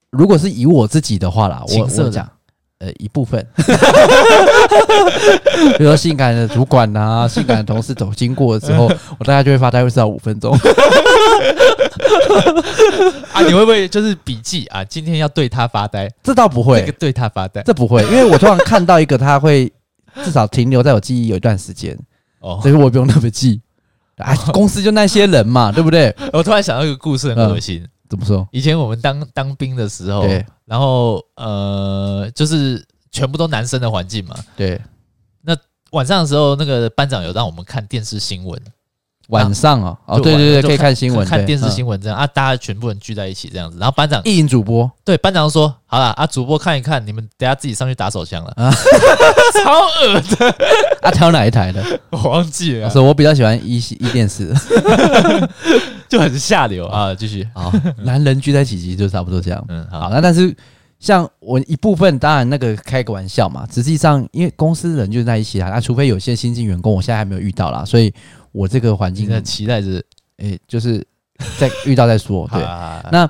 [0.10, 2.28] 如果是以我自己的话啦，我我讲
[2.80, 3.46] 呃一部分，
[5.78, 8.86] 比如说性感的主管啊，性感的同事走经过的时候，
[9.20, 10.58] 我大概就会发呆，会至少五分钟。
[13.32, 14.84] 啊，你会不会就是笔记啊？
[14.84, 16.10] 今天要对他发呆？
[16.24, 19.72] 这倒不会，对他发呆，这不会，因为我突然看到一个，他会
[20.24, 21.98] 至少停留在我记忆有一段时间。
[22.40, 23.62] 哦，所以我不用特别记，
[24.18, 26.16] 哎， 公司就那些人嘛， 对不对？
[26.34, 27.86] 我突然想到一个故事，很恶心。
[28.10, 28.48] 怎么说？
[28.52, 34.82] 以前我们当当兵的时候，对，然后呃，就是全部都男生的环境嘛，对。
[35.42, 35.56] 那
[35.92, 38.60] 晚上的时候，那个班长有让我们看电视新闻。
[39.30, 43.78] 晚上啊，哦，对对对，可以看新闻，看电视新闻这样啊，大家全部人聚在一起这样子。
[43.80, 48.74] 然后班长意淫主播，对，班长说好了啊，主播看一看，你们等下自己上去打手枪了啊，
[49.64, 50.56] 超恶的
[51.02, 51.84] 啊，挑哪一台的？
[52.10, 54.52] 我忘记了，是我比较喜欢一一电视，
[56.10, 57.14] 就很下流啊。
[57.14, 59.64] 继续好，男人聚在一起就差不多这样。
[59.70, 60.56] 嗯，好，那但是
[61.00, 68.12] 像我一部分，当然那个开个玩笑嘛，实际上因为公司人就在一起啊，那除非有些新进员工，我现在还没有遇到啦，所以。
[68.52, 70.04] 我这个环境很期待着，
[70.38, 71.06] 哎，就是
[71.58, 72.48] 在 遇到再说。
[72.52, 72.62] 对，
[73.12, 73.30] 那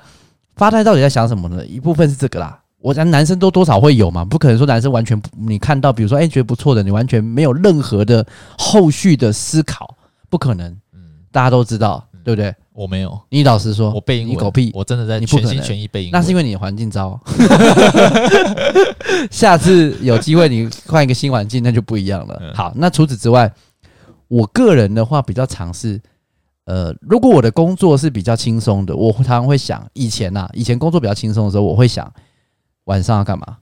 [0.55, 1.65] 发呆到底在想什么呢？
[1.65, 8.25] 一部分是这个啦，我讲男生都多少会有嘛，不可能说男生完全你看到，比如说哎觉得不错的，你完全没有任何的
[8.57, 9.95] 后续的思考，
[10.29, 10.69] 不可能。
[10.93, 10.99] 嗯，
[11.31, 12.53] 大家都知道，对不对？
[12.73, 17.19] 我没有，你老实说，我背英文，你狗屁，我真的在全心全意背英文，那是因为你的环境糟。
[19.29, 22.41] 下次有机会你换一个新环境，那就不一样了。
[22.55, 23.51] 好，那除此之外。
[24.29, 26.01] 我个人的话比较尝试，
[26.63, 32.09] 呃，如果我的工作是比较轻松的，我常常会想，以前呐、啊，以前工作比较轻松的时候，我会想
[32.85, 33.57] 晚上要干嘛，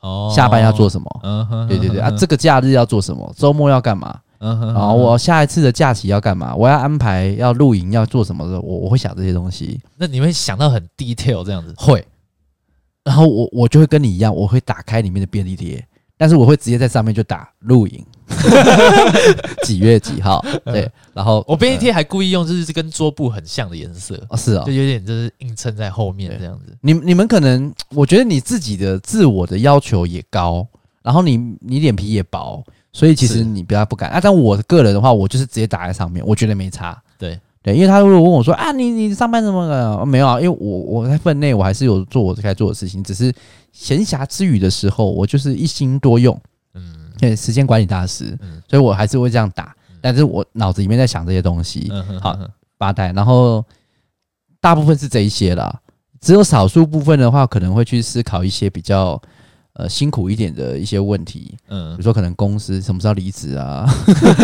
[0.00, 9.80] 哦，下班要做什么，嗯哼，对对对啊，这个假日要做什么，周末要干嘛，嗯哼，然后我下一次的假期要干嘛，我要安排要露营要做什么的，我我会想这些东西。
[9.96, 11.72] 那你会想到很 detail 这样子？
[11.76, 12.04] 会，
[13.04, 15.86] 然后我我就会跟你一样，我会打开里面的便利贴，
[16.16, 18.04] 但是我会直接在上面就打露营。
[19.64, 20.44] 几月几号？
[20.64, 26.76] 对，然后我便利贴还故意用就是跟桌布很像的颜色哦，是啊，就有点就是映衬在后面这样子。
[26.80, 30.66] 你你们可能，我觉得你自己的自我的要求也高，
[31.02, 32.62] 然后你你脸皮也薄，
[32.92, 34.20] 所以其实你比较不敢啊。
[34.22, 37.00] 但我个人的话，我就是直接打在上面，我觉得没差。
[37.18, 40.06] 对对，因为他如果问我说啊，你你上班怎么了？
[40.06, 43.34] 没有啊，因为我我在分内我还是有做我该做的事情，只是
[43.72, 46.40] 闲暇之余的时候，我就是一心多用。
[47.18, 52.38] 对，时间管理大师，嗯、所以我还是会这样打，嗯、但是我脑子里面在想这些东西，好
[52.76, 53.64] 八代，然后
[54.60, 55.80] 大部分是这一些啦，
[56.20, 59.20] 只有少数部分的话，可能会去思考一些比较
[59.72, 63.84] 呃辛苦一点的一些问题，嗯，比如说可能公司什么时候离职啊，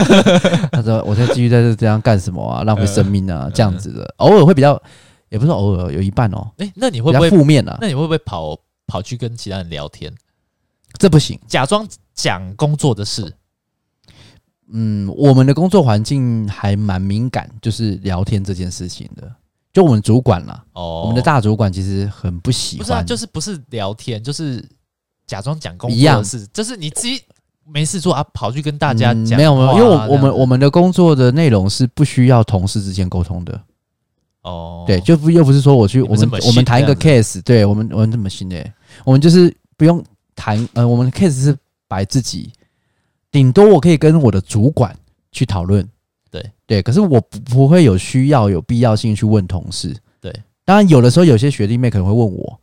[0.72, 4.80] 他说我现在继续在这这样干什么啊，浪费生命啊，嗯、这样子的，偶尔会比较，
[5.28, 7.78] 也不是偶尔，有一半哦，诶，那你会不会负面啊？
[7.80, 8.56] 那你会不会跑
[8.86, 10.12] 跑去跟其他人聊天？
[10.98, 13.32] 这不行，假装讲工作的事。
[14.72, 19.30] 嗯，我们的工作环境还蛮敏感，就是聊天这件事情的。
[19.72, 24.64] 就我们主管啦，哦，我们的大主管其实很不喜欢，不是啊，就是不是聊天，就是
[25.26, 27.20] 假装讲工作的事，就是你自己
[27.66, 29.36] 没事做啊，跑去跟大家讲。
[29.36, 33.60] 没有没有，因为我我们我们的工作的内容是不需要同事之间沟通的。
[34.42, 38.64] 哦，对，就不又不是说我去我们我们谈一个 case，对我们我们这么新的，
[39.04, 40.02] 我们就是不用。
[40.36, 41.56] 谈呃，我们的 case 是
[41.94, 42.50] 摆自己，
[43.30, 44.92] 顶多我可以跟我的主管
[45.30, 45.88] 去讨论，
[46.28, 52.58] 对对，可是我不不会有需要有必要性去问同事，对，当然有的时候有些学弟妹可能会问我，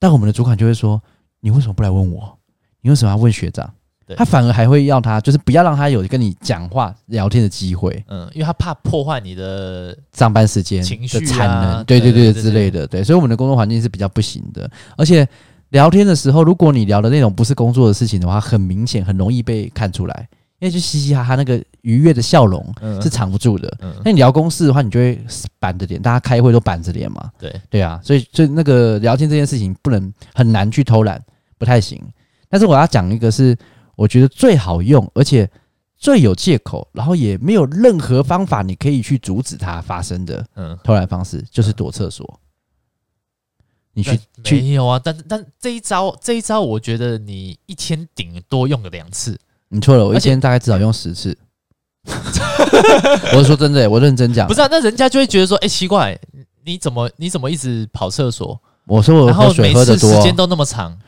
[0.00, 1.00] 但我们的主管就会说，
[1.38, 2.36] 你为什么不来问我？
[2.80, 3.72] 你为什么要问学长？
[4.16, 8.04] 他反而还会要他，就是不要让他有跟你讲话聊天的机会。
[8.08, 12.86] 嗯，因为他怕破坏你的上班时间、情绪的产能，对对对之类的。
[12.86, 14.70] 对，所以我们的工作环境是比较不行的。
[14.98, 15.26] 而且
[15.72, 20.28] 聊天的时候，如果你聊的内容不是工作的事情的话，很明显，很容易被看出来。
[20.58, 22.64] 因为就嘻嘻哈哈，那个愉悦的笑容
[23.02, 23.76] 是藏不住的。
[24.04, 25.18] 那你聊公事的话，你就会
[25.58, 27.28] 板着脸，大家开会都板着脸嘛。
[27.36, 31.20] 对对啊，所以所以那个聊天这件事情，不能很难去偷懒，
[31.58, 32.00] 不太行。
[32.48, 33.56] 但是我要讲一个是
[33.96, 35.50] 我觉得最好用，而且
[35.96, 40.44] 最有借口，然后也没有任何方法你可以去阻止它发生的。
[40.54, 42.38] 嗯，偷懒方式就是躲厕所。
[43.94, 45.00] 你去没有啊？
[45.02, 49.38] 但但这一招，这一招，我觉得你一天顶多用个两次。
[49.68, 51.36] 你错了，我一天大概至少用十次。
[53.34, 54.48] 我是说真的、欸，我认真讲。
[54.48, 56.18] 不是啊，那人家就会觉得说，哎、欸，奇怪，
[56.64, 58.60] 你怎么你怎么一直跑厕所？
[58.86, 60.98] 我说我喝水喝的多，时间都那么长。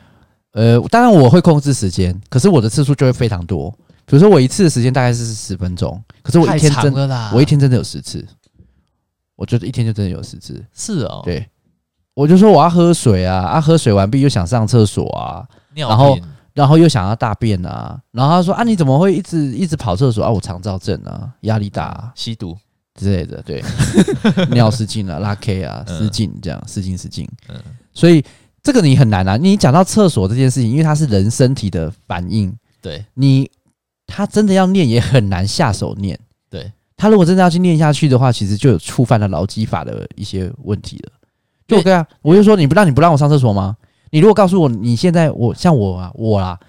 [0.51, 3.69] 呃，当然我会控制时间，可是我的次数就会非常多。
[4.05, 8.25] 比如说我一次的时间大概是十分钟，可是我一天真的，我一天真的有十次。
[9.35, 10.63] 我觉得一天就真的有十次。
[10.73, 11.45] 是哦，对，
[12.15, 16.17] 我就说我要喝水啊，啊，喝水完毕又想上厕所啊，然后。
[16.55, 20.31] 然后又想要大便啊，然后他说啊，你怎么会一直一直跑厕所啊？
[20.31, 22.57] 我肠燥症啊，压力大、啊，吸毒
[22.97, 23.61] 之类的，对，
[24.51, 27.27] 尿失禁啊，拉 K 啊，失禁这样，失禁失禁。
[27.49, 27.55] 嗯，
[27.93, 28.23] 所以
[28.63, 29.35] 这个你很难啊。
[29.35, 33.51] 你讲到厕所这件事情，因为它是人身体的反应，对你，
[34.07, 36.17] 他真的要念也很难下手念。
[36.49, 41.11] 对他如果真的要去念下去的话，其实就有触犯了劳基法的一些问题了。
[41.67, 43.75] 就我跟啊，我就说你不让你不让我上厕所吗？
[44.11, 46.59] 你如果告诉我你现在我像我啊我啦，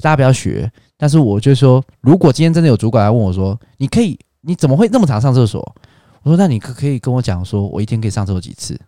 [0.00, 0.70] 大家不要学。
[0.98, 5.60] 但是我就说，如果今天真的有主管来问我说，你可以你怎么会那么常上厕所？
[6.22, 8.80] 我说那你可可以跟我讲说，我一天可以上厕所几次？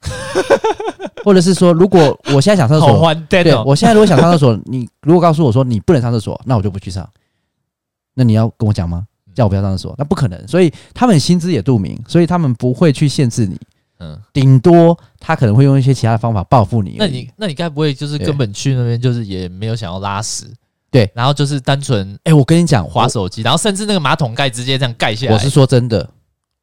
[1.22, 7.06] 或者是说，如果我现在想上厕所，对，我现在如果想上厕所，你如果告诉我说你不能上厕所，那我就不去上。
[8.14, 9.06] 那你要跟我讲吗？
[9.34, 9.94] 叫我不要上厕所？
[9.98, 10.48] 那不可能。
[10.48, 13.60] 所以他们心知也肚明，所以他们不会去限制你。
[14.04, 16.96] 嗯，顶多他可能会用一些其他的方法报复你。
[16.98, 20.44] 那你那你该不会就是根本去那边就是也没有想要拉屎？
[20.90, 25.32] 对，然后就是单纯哎、欸，我跟你讲，划手机，然后甚至那个马桶盖直接这样盖下来。
[25.32, 26.06] 我是说真的，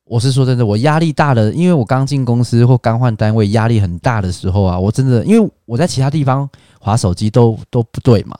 [0.05, 6.47] 我是说真的，我压力大了，因为我刚进公司或刚换单位，压力很大的时候啊，我真的因为我在其他地方
[6.79, 8.37] 划手机都都不对嘛。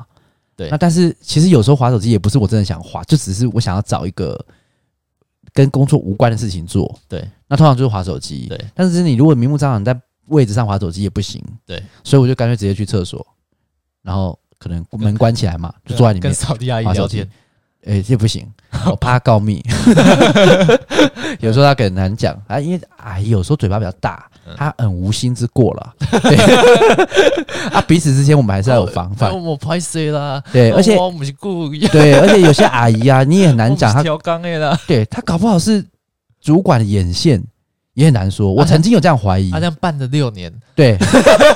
[0.55, 4.39] 对，那但是其实有时候划手机也不是我真的想划，就只是我想要找一个。
[5.53, 8.59] 跟工作无关的事情做，对，那通常就是划手机，对。
[8.73, 11.81] 但是你如果明目张胆在位置上划手机也不行，对。
[12.03, 13.25] 所以我就干脆直接去厕所，
[14.01, 17.29] 然后可能门关起来嘛，就坐在里面跟扫地阿姨聊天。
[17.83, 18.47] 哎，这不行，
[18.85, 19.59] 我怕他告密。
[21.41, 25.93] 有时候他很难讲啊，因为阿姨有时候嘴巴比较大，他很无心之过了。
[26.21, 26.35] 对
[27.71, 29.31] 啊，彼此之间我们还是要有防范。
[29.43, 30.41] 我拍谁啦？
[30.51, 31.87] 对，而且我不是故意。
[31.87, 33.93] 对，而且有些阿姨啊，你也很难讲。
[33.93, 34.77] 他调缸的啦。
[34.87, 35.85] 对，他搞不好是
[36.41, 37.43] 主管的眼线，
[37.93, 38.51] 也很难说。
[38.51, 39.51] 我曾经有这样怀疑。
[39.51, 40.51] 他这样办了六年。
[40.75, 40.97] 对，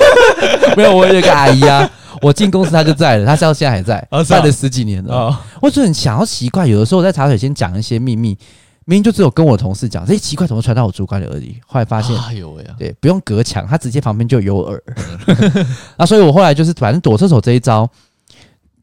[0.78, 1.90] 没有，我有一个阿姨啊。
[2.22, 5.38] 我进公司，她就在了，他到现在还在，办了十几年了。
[5.62, 8.36] 我就很想要奇怪，有的时候我在茶水间讲一些秘密，
[8.86, 11.60] 明明就只有跟我同事讲，这奇怪怎么传到我主管的耳里？
[11.66, 14.84] 后来发现，哎呦喂，对，不用隔墙，他直接旁边就有耳。
[15.98, 17.90] 啊， 所以我后来就是反正躲厕所这一招，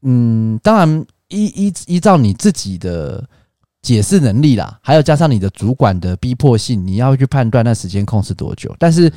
[0.02, 3.24] 嗯，当然依依依照你自己的
[3.80, 8.74] 解释能力啦，还有加上你的主管的逼迫性，你要去判断那时间控制多久。
[8.78, 9.12] 但是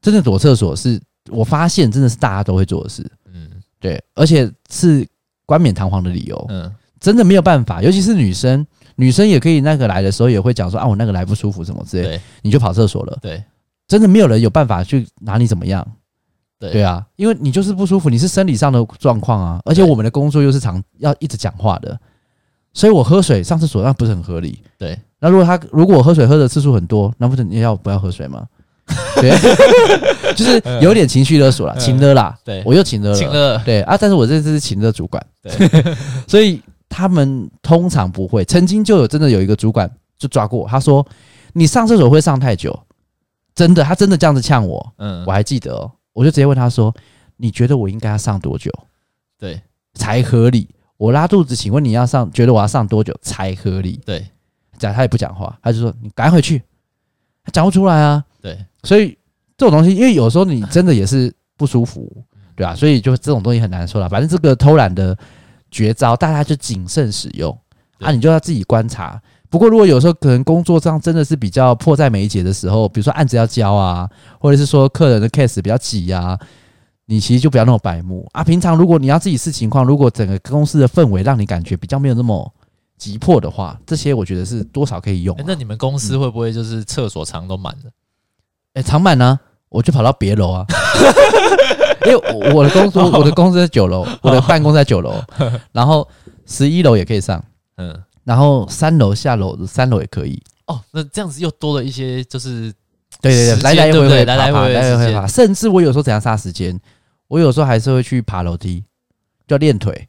[0.00, 3.02] 真的躲厕所是我发现真的是大家都会做的事。
[3.32, 5.06] 嗯对，而且是
[5.44, 13.42] 冠冕堂皇的理由，嗯，真的没有办法，尤其是女生，女生也可以那个来的时候也会讲说啊，我那个来不舒服什么之类，对，你就跑厕所了，对，
[13.86, 15.86] 真的没有人有办法去拿你怎么样，
[16.58, 21.98] 对，对啊，因为你就是不舒服，你是生理上的状况啊，而且我们的工作又是常要一直讲话的，
[22.72, 28.46] 所以我喝水上厕所那不是很合理，对，那如果他如果我喝水喝的次数很多，那不是你要不要喝水吗？
[29.20, 29.32] 对，
[30.36, 32.38] 就是有点情绪勒索了，情勒啦。
[32.44, 33.58] 对，我又情勒了，情勒。
[33.64, 35.52] 对啊，但是我这次是情勒主管，对，
[36.28, 38.44] 所以他们通常不会。
[38.44, 41.06] 曾经就有真的有一个主管就抓过，他说
[41.52, 42.78] 你上厕所会上太久，
[43.54, 44.94] 真的，他真的这样子呛我。
[44.98, 46.94] 嗯，我还记得哦，我就直接问他说，
[47.36, 48.70] 你觉得我应该要上多久？
[49.38, 49.60] 对，
[49.94, 50.68] 才合理？
[50.96, 54.00] 我拉肚子，请问你要上，觉得我要上多久才合理？
[54.06, 54.26] 对，
[54.78, 56.62] 讲他也不讲话，他就说你赶快回去，
[57.44, 58.24] 他讲不出来啊。
[58.40, 58.58] 对。
[58.82, 59.18] 所以
[59.58, 62.10] 这种东西，因为有时候你真的也是不舒服，
[62.54, 62.74] 对吧？
[62.74, 64.08] 所以就这种东西很难说了。
[64.08, 65.16] 反正这个偷懒的
[65.70, 67.56] 绝招，大家就谨慎使用
[68.00, 69.20] 啊，你就要自己观察。
[69.48, 74.08] 不过如果有时候可能工作上真的是比较迫在眉睫的时候，比如说案子要交啊，
[74.40, 76.38] 或者是说客人的 case 比较急啊，
[77.06, 78.42] 你其实就不要那么白目啊。
[78.42, 82.52] 平常如果你要自己视情况，如果整个公司的氛围让你感觉比较没有那么
[82.98, 85.44] 急迫的话，这些我觉得是多少可以用、啊欸。
[85.46, 87.90] 那你们公司会不会就是厕所常都满了？
[88.74, 89.38] 哎、欸，常满呢，
[89.68, 90.66] 我就跑到别楼啊。
[92.04, 95.22] 因为我的公司， 我的公司在九楼，我的办公在九楼，
[95.72, 96.06] 然后
[96.46, 97.42] 十一楼也可以上，
[97.76, 100.42] 嗯，然后三楼下楼，三楼也可以。
[100.66, 102.72] 哦，那这样子又多了一些，就是
[103.20, 106.78] 对对对，来来回回，来来回回，来来回回，甚至我有时候怎样杀时间，
[107.28, 108.84] 我有时候还是会去爬楼梯，
[109.46, 110.08] 就练腿。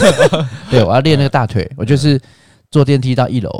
[0.70, 2.18] 对，我要练那个大腿，我就是
[2.70, 3.50] 坐电梯到一楼，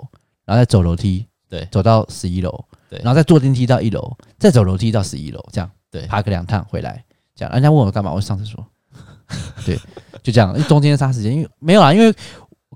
[0.46, 7.04] 然后再走楼梯，对，走到十一楼，对，然后再坐电梯到一楼，再走楼梯到十一楼，这样，对，爬个两趟回来，
[7.38, 7.54] 这样。
[7.54, 8.66] 人家问我干嘛，我上厕所，
[9.64, 9.78] 对，
[10.22, 12.12] 就这样，中间杀时间，因为没有啊，因为。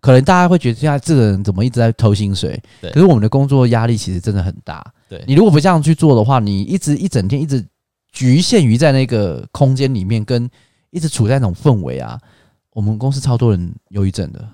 [0.00, 2.60] 可能大家会觉得现在这个人怎么一直在偷薪水？
[2.80, 2.90] 对。
[2.90, 4.84] 可是我们的工作压力其实真的很大。
[5.08, 5.22] 对。
[5.28, 7.64] 你如果不这样去做的话，你一直一整天一直
[8.10, 10.50] 局限于在那个空间里面，跟
[10.90, 12.18] 一直处在那种氛围啊。
[12.72, 14.44] 我们公司超多人忧郁症的，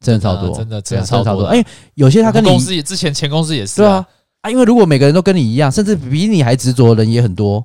[0.00, 1.44] 真的超多，真的真的超多。
[1.44, 1.62] 哎，
[1.92, 3.82] 有些他跟你公司也之前前公司也是。
[3.82, 4.06] 对啊
[4.40, 7.62] 啊，因为如果每个人都跟你一样，甚至比你还执着的人也很多，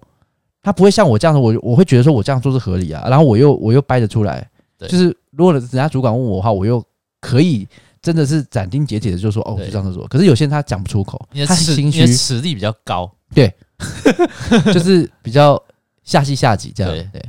[0.61, 3.05] 他不会像我这样子，我我会觉得说我这样做是合理啊。
[3.09, 4.47] 然后我又我又掰得出来，
[4.79, 6.83] 就是如果人家主管问我的话，我又。
[7.21, 7.67] 可以，
[8.01, 10.07] 真的是斩钉截铁的就说哦，就这样子做。
[10.07, 13.53] 可是有些人他讲不出口，他心虚，实力比较高，对，
[14.73, 15.61] 就是比较
[16.01, 16.89] 下气下级这样。
[16.93, 17.21] 对对，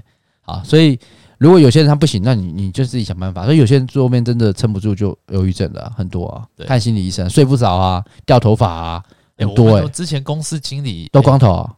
[0.42, 0.96] 好，所以
[1.38, 3.44] 如果有些人他不行，那你你就自己想办法。
[3.46, 9.04] 所以有些人最后面真的撑不住，就忧郁症的很多啊，看心理医生，睡不着啊，掉头发啊，
[9.38, 9.88] 很多哎。
[9.88, 11.74] 之前公司经理都光头啊。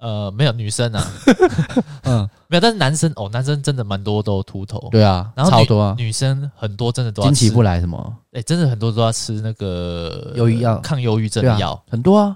[0.00, 1.06] 呃，没有女生啊，
[2.04, 12.34] 嗯，没有，但是男生哦，男生真的蛮多都秃头，对啊，然后超多啊，女生很多真的都经期不来什么，哎，真的很多都要吃那个忧郁药、抗忧郁症的药，很多啊，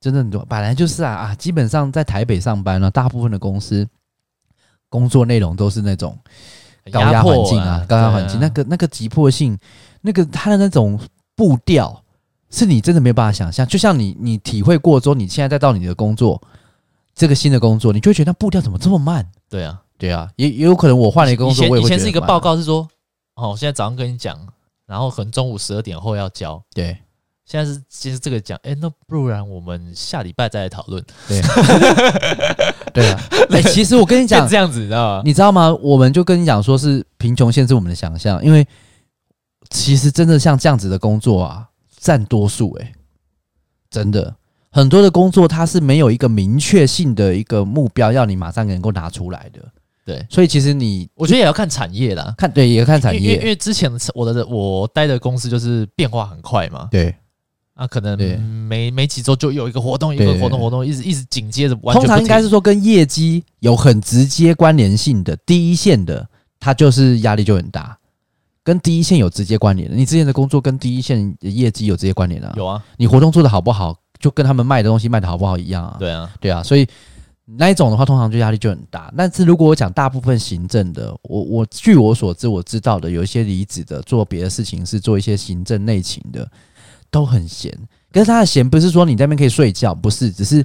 [0.00, 3.84] 真的很多，本来就是啊啊，基本上在台北上班呢，大部分的公司
[4.88, 6.16] 工作内容都是那种
[6.92, 9.58] 高压环境啊，高压环境，那个那个急迫性，
[10.00, 10.96] 那个他的那种
[11.34, 12.00] 步调，
[12.50, 16.40] 是你真的没有办法想象，就像你你体会过之后，你现在再到你的工作。
[17.18, 19.28] 这个新的工作，你就会觉得那步调怎么这么慢？
[19.50, 22.88] 对啊，对啊，也也有可能我换了一个工作，以前是一个报告是说，
[23.34, 24.38] 哦，现在早上跟你讲，
[24.86, 26.62] 然后可能中午十二点后要交。
[26.72, 26.96] 对，
[27.44, 31.04] 现在是其实这个讲，哎，那不然我们下礼拜再来讨论。
[31.26, 31.42] 对，
[32.94, 35.22] 对啊，哎，其实我跟你讲，这样子，你知道吗？
[35.24, 35.74] 你知道吗？
[35.82, 38.64] 我们就跟你讲说是贫穷限制我们的想象，因为
[39.70, 42.92] 其实真的像这样子的工作啊，占多数，哎，
[43.90, 44.36] 真的。
[44.78, 49.60] 很多的工作，它是没有一个明确性的一个目标，要你马上能够拿出来的。
[50.06, 53.20] 对，所以其实你，我觉得也要看产业啦，看对，也要看产业。
[53.20, 56.86] 因为因为之前我的我待的公司就是变化很快嘛。
[56.92, 57.12] 对，
[57.74, 58.16] 啊，可能
[58.68, 61.74] 没没几周就有一个活动，一个活动活动，一直一直紧接着。
[61.74, 66.24] 通常应该是说跟业绩有很直接关联性的第一线的，
[66.60, 67.98] 它就是压力就很大。
[68.62, 72.54] 跟第一线有直接关联的，你之前的工作跟第一线的业绩有直接关联的。
[72.56, 73.96] 有啊，你活动做的好不好？
[74.18, 75.96] 就跟他们卖的东西卖的好不好一样啊？
[75.98, 76.86] 对啊，对啊，所以
[77.44, 79.12] 那一种的话，通常就压力就很大。
[79.16, 86.46] 但是如果我讲大部分行政的，我我据我所知，我知道的有一些离职的，做别的事情是做一些行政内勤的，
[87.10, 87.72] 都很闲。
[88.12, 90.62] 可是他的闲不是说你在那边可以睡觉，不是，只是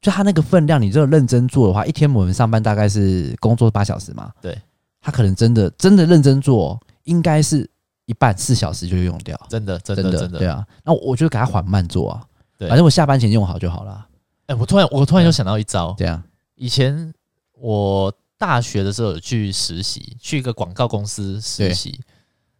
[0.00, 4.30] 就他那个分量，你这个认真做的话，一天我们上班大概是工作八小时嘛？
[4.40, 4.56] 对，
[5.00, 7.68] 他可能真的真的认真做，应该是
[8.06, 10.64] 一半四小时就用掉，真的真的真的，真的对啊。
[10.84, 12.22] 那我就给他缓慢做啊。
[12.68, 14.06] 反正我下班前用好就好了。
[14.46, 16.22] 哎，我突然我突然就想到一招，这样。
[16.54, 17.12] 以前
[17.58, 21.98] 我大学的时候有去实习，去一个广告公司实习，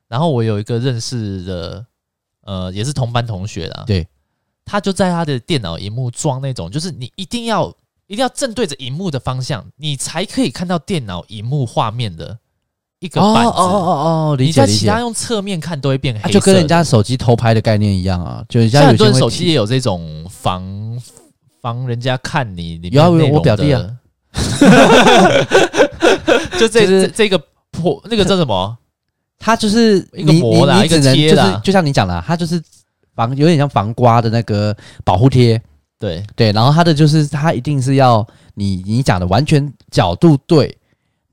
[0.09, 1.87] 然后我有一个认识的，
[2.43, 4.07] 呃，也是同班同学啦，对，
[4.65, 7.69] 他就在他的电脑荧幕装那种，就是你一定要
[8.07, 12.39] 一定要正对着荧幕的方向，你才可以看到电脑荧幕画面的。
[13.05, 14.67] 一个板子哦哦哦哦，理解理解。
[14.67, 18.43] 你在其他用侧面看都会变黑，就跟人家手机偷拍的概念一样啊。
[18.49, 20.65] 就人家很多人手机也有这种防
[21.61, 23.27] 防人家看你里面内容的。
[23.35, 23.87] 我表弟啊，
[26.59, 27.39] 就这这这个
[27.71, 28.75] 破那个叫什么？
[29.39, 32.59] 它就是一个膜啦，一个贴的，就像你讲的，它就是
[33.15, 34.75] 防有点像防刮的那个
[35.05, 35.61] 保护贴。
[35.99, 40.75] 对对，然后它的就是它一定是要你你讲的完全角度对。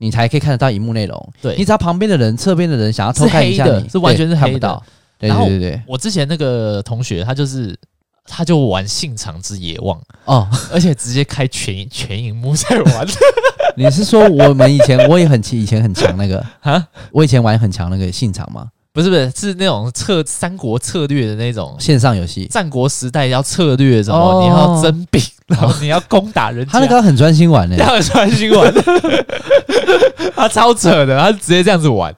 [0.02, 1.32] 你才可以看得到荧幕内容。
[1.40, 4.82] 对，你只要旁边的人、侧边的人想要偷看一下你，是完全是看不到。
[5.16, 7.78] 对对对对，我之前那个同学，他就是
[8.26, 13.06] 他就玩信长之野望哦，而且直接开全全荧幕在玩。
[13.76, 16.84] 你是说我们以前我也很以前很强那个 啊？
[17.12, 18.68] 我以前玩很强那个信长吗？
[18.92, 26.72] 不是不是是那种策三国策略的那种线上游戏，战国时代要策略什么，哦、你要征兵，然后你要攻打人家。
[26.72, 28.72] 他那个很专心玩的，他很专心玩，
[30.36, 32.14] 他超扯的，他直接这样子玩。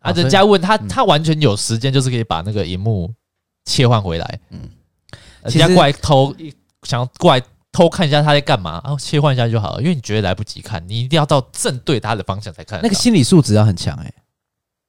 [0.00, 3.10] 啊，人家问他，他完全有时间，就是可以把那个荧幕
[3.64, 4.40] 切换回来。
[4.50, 4.60] 嗯，
[5.44, 6.34] 人家过来偷，
[6.82, 7.40] 想要过来
[7.72, 9.80] 偷看一下他在干嘛，然后切换一下就好了。
[9.80, 12.80] 因为你觉得来不及看，你一定要到正对他的方向才看。
[12.82, 14.12] 那个心理素质要很强哎，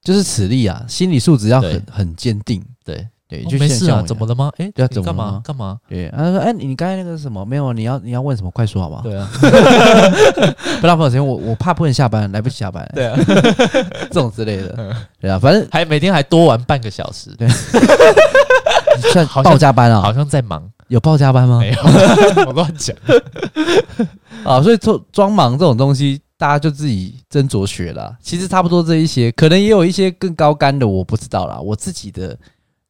[0.05, 2.63] 就是此力啊，心理素质要很很坚定。
[2.85, 4.51] 对对，就没事啊，怎么了吗？
[4.57, 5.77] 哎，对啊，怎么干嘛干嘛？
[5.89, 7.73] 对，他说，哎，你刚才那个什么没有？
[7.73, 8.51] 你要你要问什么？
[8.51, 9.01] 快说好不好？
[9.01, 9.27] 对啊，
[10.79, 12.87] 不浪费时间，我我怕不能下班，来不及下班。
[12.93, 13.17] 对啊，
[14.11, 17.31] 这种之类的，对啊，反正还每天还多玩半个小时。
[17.35, 17.47] 对，
[19.11, 19.99] 算报加班啊？
[20.01, 20.63] 好像在忙。
[20.87, 21.57] 有报加班吗？
[21.59, 22.95] 没有，我乱讲。
[24.43, 28.15] 啊，所以装装忙这种东西，大家就自己斟酌学了。
[28.21, 31.59] 其实差不多这一些，可能也有一些更高干的，我不知道啦。
[31.59, 32.37] 我自己的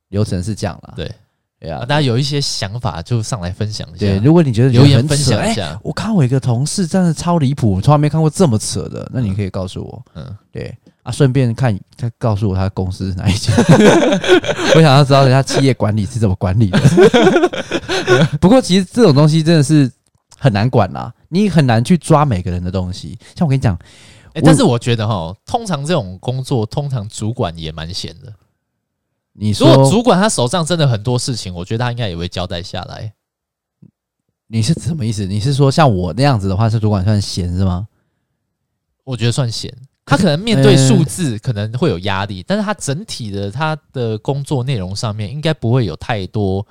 [0.10, 0.94] 流程是这样啦。
[0.96, 1.12] 对，
[1.60, 4.00] 对啊，大家有一些想法就上来分享一下。
[4.00, 10.06] 对，如果你觉得留言分享一下，欸、我看我一个同事真的超离谱，我从来没看过这么扯的，那你可以告诉我。
[10.16, 10.76] 嗯，对。
[11.04, 13.54] 啊，顺便看，他告诉我他的公司是哪一家，
[14.74, 16.80] 我想要知道人家企业管理是怎么管理的。
[18.42, 19.88] 不过，其实这种东西真的是
[20.38, 23.18] 很难管啦，你很难去抓每个人的东西。
[23.36, 23.76] 像我跟你讲，
[24.34, 28.34] 欸，但是我觉得哈，通常这种工作，通常主管也蛮闲的。
[29.34, 33.14] 你说，如果主管他手上真的很多事情，我觉得他应该也会交代下来。
[34.48, 35.26] 你是什么意思？
[35.26, 37.88] 你是说像我那样子的话，是主管算闲是吗？
[39.04, 39.76] 我觉得算闲。
[40.06, 46.66] 他可能面对数字可能会有压力，但是他整体的他的工作内容上面应该不会有太多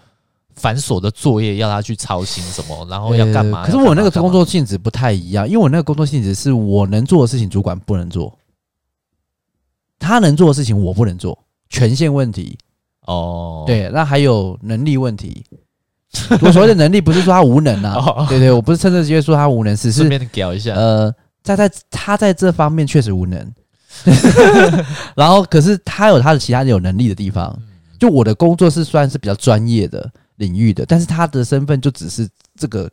[0.56, 3.64] 繁琐的作业要他去操心什么，然后要干嘛？
[3.64, 8.38] 可是我那个工作性质不太一样，因为我那个工作性质是我能做的事情主管不能做，
[9.98, 11.38] 他能做的事情我不能做，
[11.68, 12.56] 权限问题
[13.06, 13.64] 哦。
[13.66, 15.44] 对，那还有能力问题。
[16.40, 21.14] 我所谓的能力不是说他无能啊， 对对，我不是趁这机会说他无能，只是顺便搞一下呃。
[21.42, 23.52] 在在他在这方面确实无能，
[25.14, 27.54] 然后可是他有他的其他有能力的地方。
[27.98, 32.90] 就我的工作是算是比较专业的领域的，但是他的身份就只是这个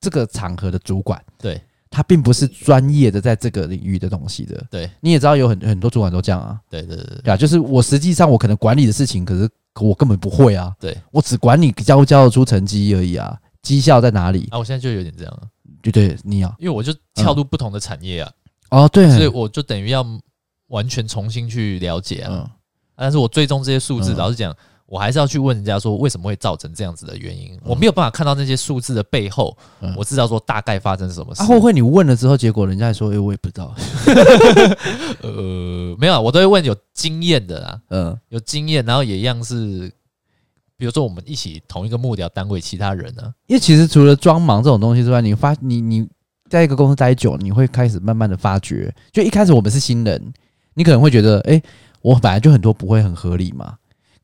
[0.00, 1.22] 这个场合的主管。
[1.38, 4.64] 对，他并不是专业的在这个领域的东西的。
[4.70, 6.60] 对，你也知道有很很多主管都这样啊。
[6.70, 9.48] 对对对对啊，就是我实际上我可能管理的事情，可是
[9.80, 10.74] 我根本不会啊。
[10.78, 14.48] 对，我只管你交不交得出成绩而已啊，绩效在哪里？
[14.50, 15.40] 啊，我现在就有点这样。
[15.82, 18.32] 对对，你啊，因为我就跳入不同的产业啊。
[18.70, 20.04] 哦，对，所以我就等于要
[20.68, 22.50] 完全重新去了解啊。
[22.96, 24.56] 但是我追踪这些数字，老实讲，
[24.86, 27.58] 我还是要去问人家说为什么会造成这样子的原因。
[27.64, 29.56] 我没有办法看到那些数字的背后，
[29.96, 31.42] 我知道说大概发生什么事。
[31.42, 33.74] 会不会你问了之后，结果人家还说，哎，我也不知道。
[35.22, 37.80] 呃，没有，我都会问有经验的啦。
[37.90, 39.90] 嗯，有经验，然后也一样是，
[40.76, 43.34] 比如说我们一起同一个幕僚单位，其他人呢？
[43.46, 46.08] 因为其实除了装忙这种东西之外，你发你你。
[46.50, 50.32] 在一个公司待久，你会开始慢慢的发觉，就一开始我们是新人，
[50.74, 51.60] 你可能会觉得，哎，
[52.02, 53.74] 我本来就很多不会很合理嘛。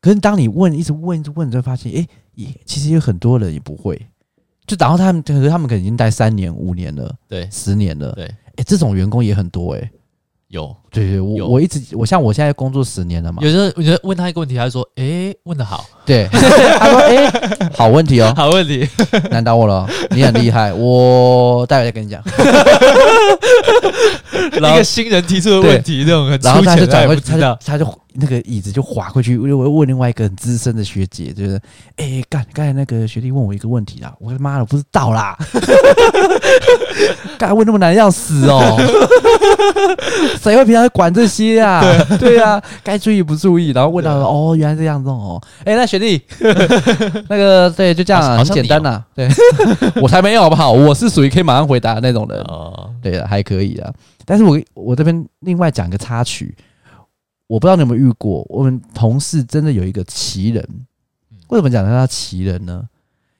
[0.01, 4.07] 可是当你问，一直问，一直问，你就会发现，哎，也其实有很多人也不会。
[4.65, 8.25] 就然后他们，可是他们可能已经待三年、五年了，对，十年了，对，
[8.55, 9.91] 哎，这种员工也很多，哎。
[10.47, 17.31] 有，对对，我我一直我像我现在工作十年了嘛，有时候我觉得问他一个问题，他就说，诶，问的好， 对， 他说，诶，
[17.73, 18.87] 好问题哦， 好问题，
[19.29, 22.21] 难倒我了，你很厉害，我待会再跟你讲。
[24.53, 31.59] 一个新人提出的问题，这种很然后他就转过，他就他就那个椅子就滑过去，我问另外一个很资深的学姐，就是，
[31.97, 35.37] 诶，干，刚才那个学弟问我一个问题啦，我的妈的，不知道啦，
[37.37, 38.77] 刚才问那么难要死哦。
[40.41, 41.81] 谁会平常管这些啊？
[42.17, 45.41] 对对啊，该注意不注意，然后问到哦，原来这样子哦。
[45.63, 46.21] 哎，那学弟，
[47.29, 49.03] 那个对，就这样，很简单呐。
[49.15, 49.27] 对，
[50.01, 50.71] 我才没有好不好？
[50.71, 52.39] 我是属于可以马上回答的那种人。
[52.41, 53.93] 哦，对了，还可以啊。
[54.25, 56.55] 但是我我这边另外讲个插曲，
[57.47, 60.67] 我不知道你有没有遇过，我们同事真的有一个奇人。
[61.49, 62.83] 为什么讲他叫奇人呢？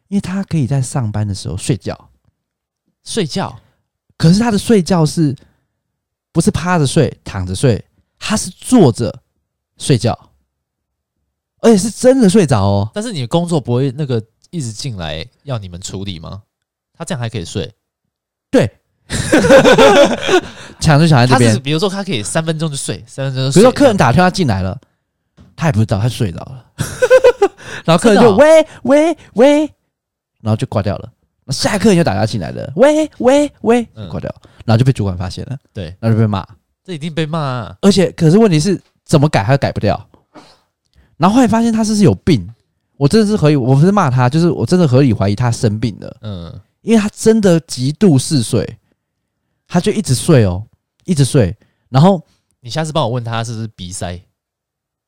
[0.10, 1.98] 因为他可以在上班的时候睡觉，
[3.06, 3.58] 睡觉，
[4.18, 5.36] 可是他的睡觉是。
[6.32, 7.84] 不是趴着睡、躺着睡，
[8.20, 9.22] 他是坐着
[9.78, 10.18] 睡觉，
[11.62, 12.90] 而且是真的睡着哦。
[12.94, 16.44] 但是你的工作不会那个一直进来要你们处理吗？
[16.98, 17.74] 他这样还可以睡？
[18.52, 18.70] 对，
[20.80, 21.60] 抢着小孩这边。
[21.62, 23.62] 比如说，他可以三分钟就睡，三分钟就睡。
[23.62, 24.80] 比如说，客人打电话进来了，
[25.56, 26.66] 他也不知道，他睡着了。
[27.86, 29.60] 然后客人就喂喂喂，
[30.42, 31.12] 然后就挂掉了。
[31.52, 34.34] 下课你就打电话进来了，喂喂喂，挂掉，
[34.66, 36.46] 然后就被主管发现了，对，然后就被骂，
[36.84, 40.08] 这一定被骂，而且可是问题是怎么改还改不掉，
[41.18, 42.48] 然后后来发现他是不是有病？
[42.98, 46.18] 我真的是可以，我不是骂他，就是我真的合理怀疑他生病了。
[46.22, 48.78] 嗯，因为他真的极度嗜睡，
[49.68, 50.64] 他就一直睡哦，
[51.06, 51.58] 一直睡。
[51.90, 52.24] 然后
[52.60, 54.22] 你下次帮我问他是不是鼻塞？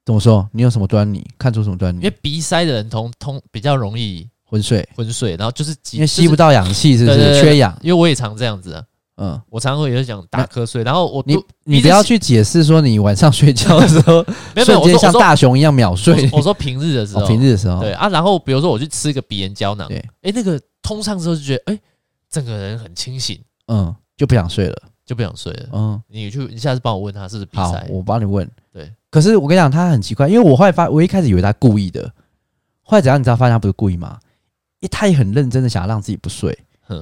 [0.06, 0.50] 怎么说？
[0.52, 1.24] 你有什么端倪？
[1.38, 2.00] 看出什么端倪？
[2.00, 7.42] 因为鼻塞的人通通比较容易昏睡，昏睡，然后就是因为吸不到氧气，是不是？
[7.42, 7.76] 缺氧？
[7.82, 8.84] 因为我也常这样子啊。
[9.18, 14.24] 嗯，我常常会也是想打瞌睡，然后我你你不要去解释说你晚上睡觉的时候
[14.64, 16.30] 瞬间像大雄一样秒睡。
[16.32, 18.08] 我说平日的时候，平日的时候，对啊。
[18.10, 21.80] 然后比如说我去吃一个鼻炎胶囊，对，哎，那个通畅之后就觉得哎，
[22.30, 23.40] 整个人很清醒，
[23.70, 25.70] 嗯，就不想睡了，就不想睡了。
[25.74, 28.48] 嗯，你去，你下次帮我问他是不是鼻塞，我帮你问。
[28.72, 32.12] 对，可是我跟你讲，他很奇怪，因为我后来发，我一开始以为他故意的，
[32.82, 33.20] 后来怎样？
[33.20, 34.18] 你知道发现他不是故意吗？
[34.84, 36.58] 因为他也很认真的想要让自己不睡，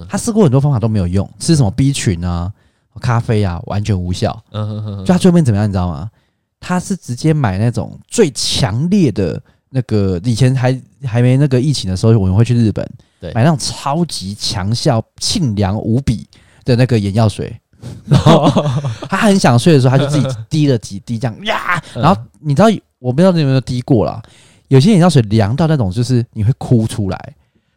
[0.08, 2.54] 他试过很多方法都没有用，吃什么 B 群啊。
[3.00, 4.38] 咖啡啊，完全无效。
[4.52, 6.12] 嗯哼哼，就他最后面怎么样，你知道吗？
[6.60, 12.86] 他是直接买那种最强烈的那个，以前还还没那个疫情的时候，我们会去日本，
[13.22, 16.28] 对，买那种超级强效、沁凉无比
[16.66, 17.58] 的那个眼药水。
[18.06, 18.46] 然后
[19.10, 21.82] 他很想睡的时候，他就自己滴了几滴这样呀。
[21.96, 22.68] 然后你知道，
[23.00, 24.22] 我不知道你有没有滴过啦，
[24.68, 27.34] 有些眼药水凉到那种，就是你会哭出来。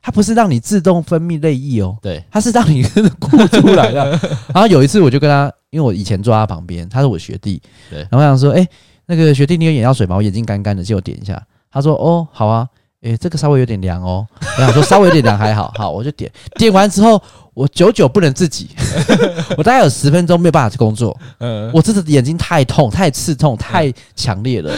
[0.07, 2.83] 它不是让你自动分泌泪液哦，对，它是让你
[3.19, 4.11] 哭出来的。
[4.53, 8.69] 然后有一次我就跟他，因为我以前坐他旁边，他是我学弟，对，然后我想说，哎，
[9.07, 10.15] 那个学弟你有眼药水吗？
[10.15, 11.43] 我眼睛干干的，借我点一下。
[11.73, 12.69] 他说，哦，好啊。
[13.01, 14.27] 哎、欸，这个稍微有点凉哦。
[14.41, 16.31] 我想说稍微有点凉还好，好，我就点。
[16.57, 17.23] 点完之后，
[17.55, 18.69] 我久久不能自己，
[19.57, 21.17] 我大概有十分钟没有办法去工作。
[21.39, 24.73] 嗯，我真的眼睛太痛、太刺痛、太强烈了。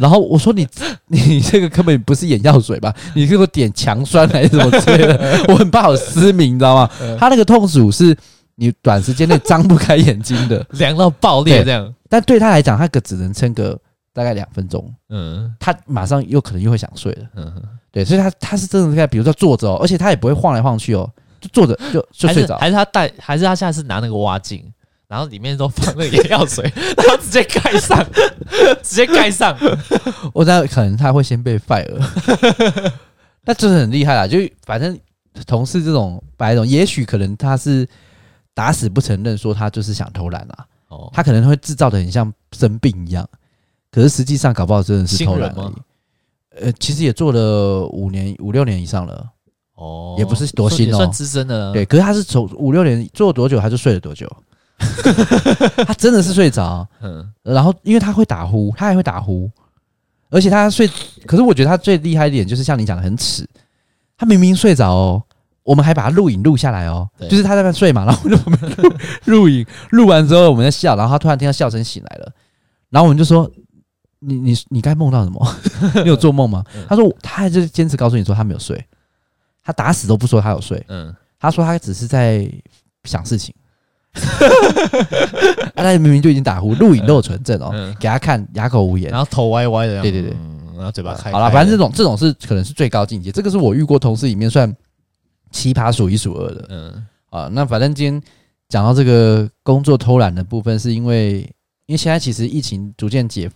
[0.00, 0.66] 然后我说你
[1.08, 2.94] ：“你你这个根本不是眼药水吧？
[3.14, 5.44] 你给我点强酸还是什么之类的？
[5.48, 6.88] 我很怕我失明，你知道吗？
[7.18, 8.16] 他那个痛楚是
[8.54, 11.92] 你短时间内张不开眼睛的，凉到爆裂这样。
[12.08, 13.78] 但对他来讲，他可只能撑个。”
[14.14, 17.52] 大概两分钟，嗯，他马上又可能又会想睡了，嗯，
[17.90, 21.10] 对，所以他他是真的在，比如说坐着哦，而且他也不会晃来晃去哦，
[21.44, 24.64] 就坐着就 就睡着，还是他带，还是他下次拿那个蛙镜，
[25.06, 26.64] 然后里面都放那个眼药水，
[26.96, 28.04] 然后直接盖上，
[28.82, 29.56] 直接盖上，
[30.32, 32.00] 我猜可能他会先被 fire，
[33.44, 34.98] 那真的很厉害啦，就反正
[35.46, 37.86] 同事这种白种，也许可能他是
[38.54, 43.28] 打死不承认说他就是想偷懒啊，哦，他可能会制造的很像生病一样。
[43.90, 45.74] 可是实际上搞不好真的是偷懒而已。
[46.62, 49.28] 呃，其实也做了五年、五六年以上了。
[49.74, 51.72] 哦，也不是多新哦，算资深的。
[51.72, 54.30] 对，可是他是从五六年做了多久，他就睡了多久。
[55.86, 56.86] 他真的是睡着。
[57.02, 57.28] 嗯。
[57.42, 59.50] 然后，因为他会打呼，他还会打呼，
[60.30, 60.88] 而且他睡。
[61.26, 63.48] 可是我觉得他最厉害一点就是像你讲的很耻。
[64.16, 65.22] 他明明睡着哦，
[65.62, 67.08] 我们还把他录影录下来哦。
[67.28, 68.94] 就是他在那睡嘛，然后我们 录
[69.24, 72.32] 录影，录完之后我们在笑，然后他突然听到笑声醒来了，
[72.90, 73.50] 然后我们就说。
[74.26, 75.56] 你你你该梦到什么？
[76.02, 76.64] 你有做梦吗？
[76.88, 78.82] 他说他还是坚持告诉你说他没有睡，
[79.64, 80.84] 他打死都不说他有睡。
[80.88, 82.48] 嗯，他说他只是在
[83.04, 83.54] 想事情。
[85.74, 90.36] 他明明就已经打呼，录影都有存证哦，给他看哑口无言，然后头歪歪的，对对对，
[90.76, 91.32] 然后嘴巴开。
[91.32, 94.72] 好了，反正这种这种是可能是最高境界，这个是我遇过同事里面算
[95.50, 96.66] 奇葩数一数二的。
[96.68, 98.22] 嗯啊，那反正今天
[98.68, 101.40] 讲到这个工作偷懒的部分，是因为
[101.86, 103.50] 因为现在其实疫情逐渐解。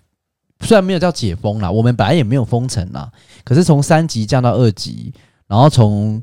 [0.63, 3.09] 虽然没有叫解封啦，我们本来也没有封城啦，
[3.45, 5.15] 可是从三级降到二级，
[5.49, 6.23] 然后从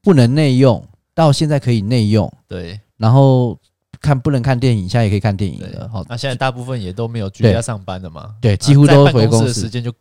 [0.00, 3.58] 不能内用到现在可以内用，对，然后
[4.00, 5.88] 看不能看电影，现在也可以看电影了。
[5.88, 9.92] 好，那现在大部分也都没有居家上班的嘛，对，几乎都回公司，的时间就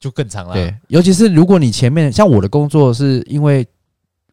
[0.00, 0.54] 就更长了。
[0.54, 3.66] 对，尤其是如果你前面像我的工作是因为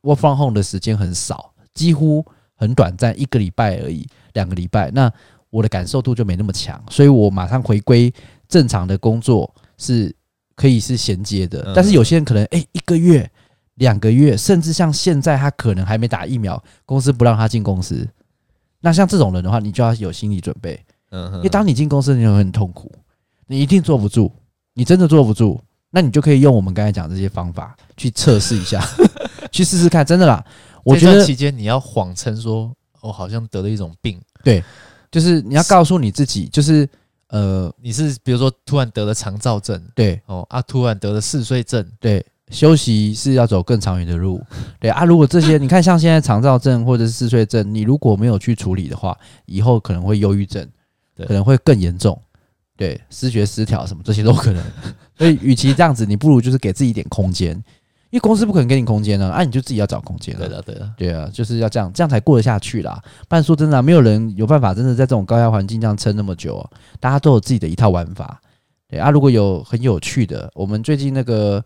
[0.03, 2.25] work from home 的时间很少，几乎
[2.55, 5.11] 很短暂，一个礼拜而已，两个礼拜，那
[5.49, 8.13] 我的感受度就没那么强，所以我马上回归。
[8.47, 10.11] 正常的工作是
[10.55, 13.29] 可以是衔接的，但是有些人可能哎、欸、一个月、
[13.80, 18.07] 两个月，甚至像现在他可能还没打疫苗，公司不让他进公司。
[18.80, 22.91] 那像这种人的话，你就要有心理准备，嗯，因为当你进公司，你会很痛苦，
[23.47, 24.32] 你一定坐不住，
[24.75, 25.59] 你真的坐不住，
[25.89, 28.80] 那你就可以用我们刚才讲这些方法去测试一下，
[29.51, 30.45] 去试试看，真的啦。
[30.84, 32.71] 我觉得期间你要谎称说，
[33.01, 34.63] 我好像得了一种病，对，
[35.11, 36.88] 就是你要告诉你自己，就是。
[37.32, 40.19] 呃，你是比如说突然得了肠燥症，对。
[40.25, 44.41] 哦啊，突然得了嗜睡症，对，休息是要走更长远的路，
[44.80, 50.68] 对啊，如果这些 你看像现在肠躁症或者是嗜睡症，你如果没有去处理的话，以后可能会忧郁症，
[51.16, 52.20] 对，可能会更严重，
[52.76, 54.64] 对，失觉失调什么这些都可能，
[55.18, 57.62] 所以与其这样子，你不如就是给自己一点空间。
[58.12, 60.36] 因为公司不可能给你空间呢，啊，你就自己要找空间。
[60.36, 63.00] 对的，对的，对啊，就是要这样，这样才过得下去啦。
[63.28, 66.68] 不然说真的啊，没有人有办法真的在这种高压环境这样撑那么久啊。
[67.00, 68.41] 大家都有自己的一套玩法，
[68.88, 71.64] 对啊，如果有很有趣的，我们最近那个，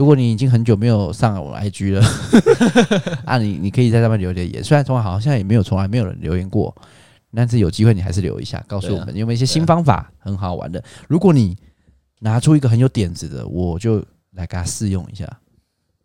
[0.00, 2.02] 如果你已经很久没有上我 IG 了，
[3.26, 4.64] 啊你，你你可以在上面留留言。
[4.64, 6.74] 虽然从来好像也没有从来没有人留言过，
[7.34, 10.82] 但是有机会你还是留一下，告诉我们有没有一些新方法很好玩的。
[11.06, 11.54] 如果你
[12.20, 15.28] 拿出一个很有点子的，我就来给他试用一下。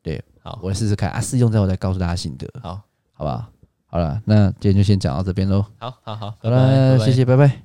[0.04, 2.46] 对，好，我来试试看啊，试用之后再告诉大家心得。
[2.62, 2.82] 好，
[3.14, 3.50] 好吧，
[3.86, 5.64] 好了，那今天就先讲到这边喽。
[5.78, 7.65] 好好好，好了，谢谢，拜拜。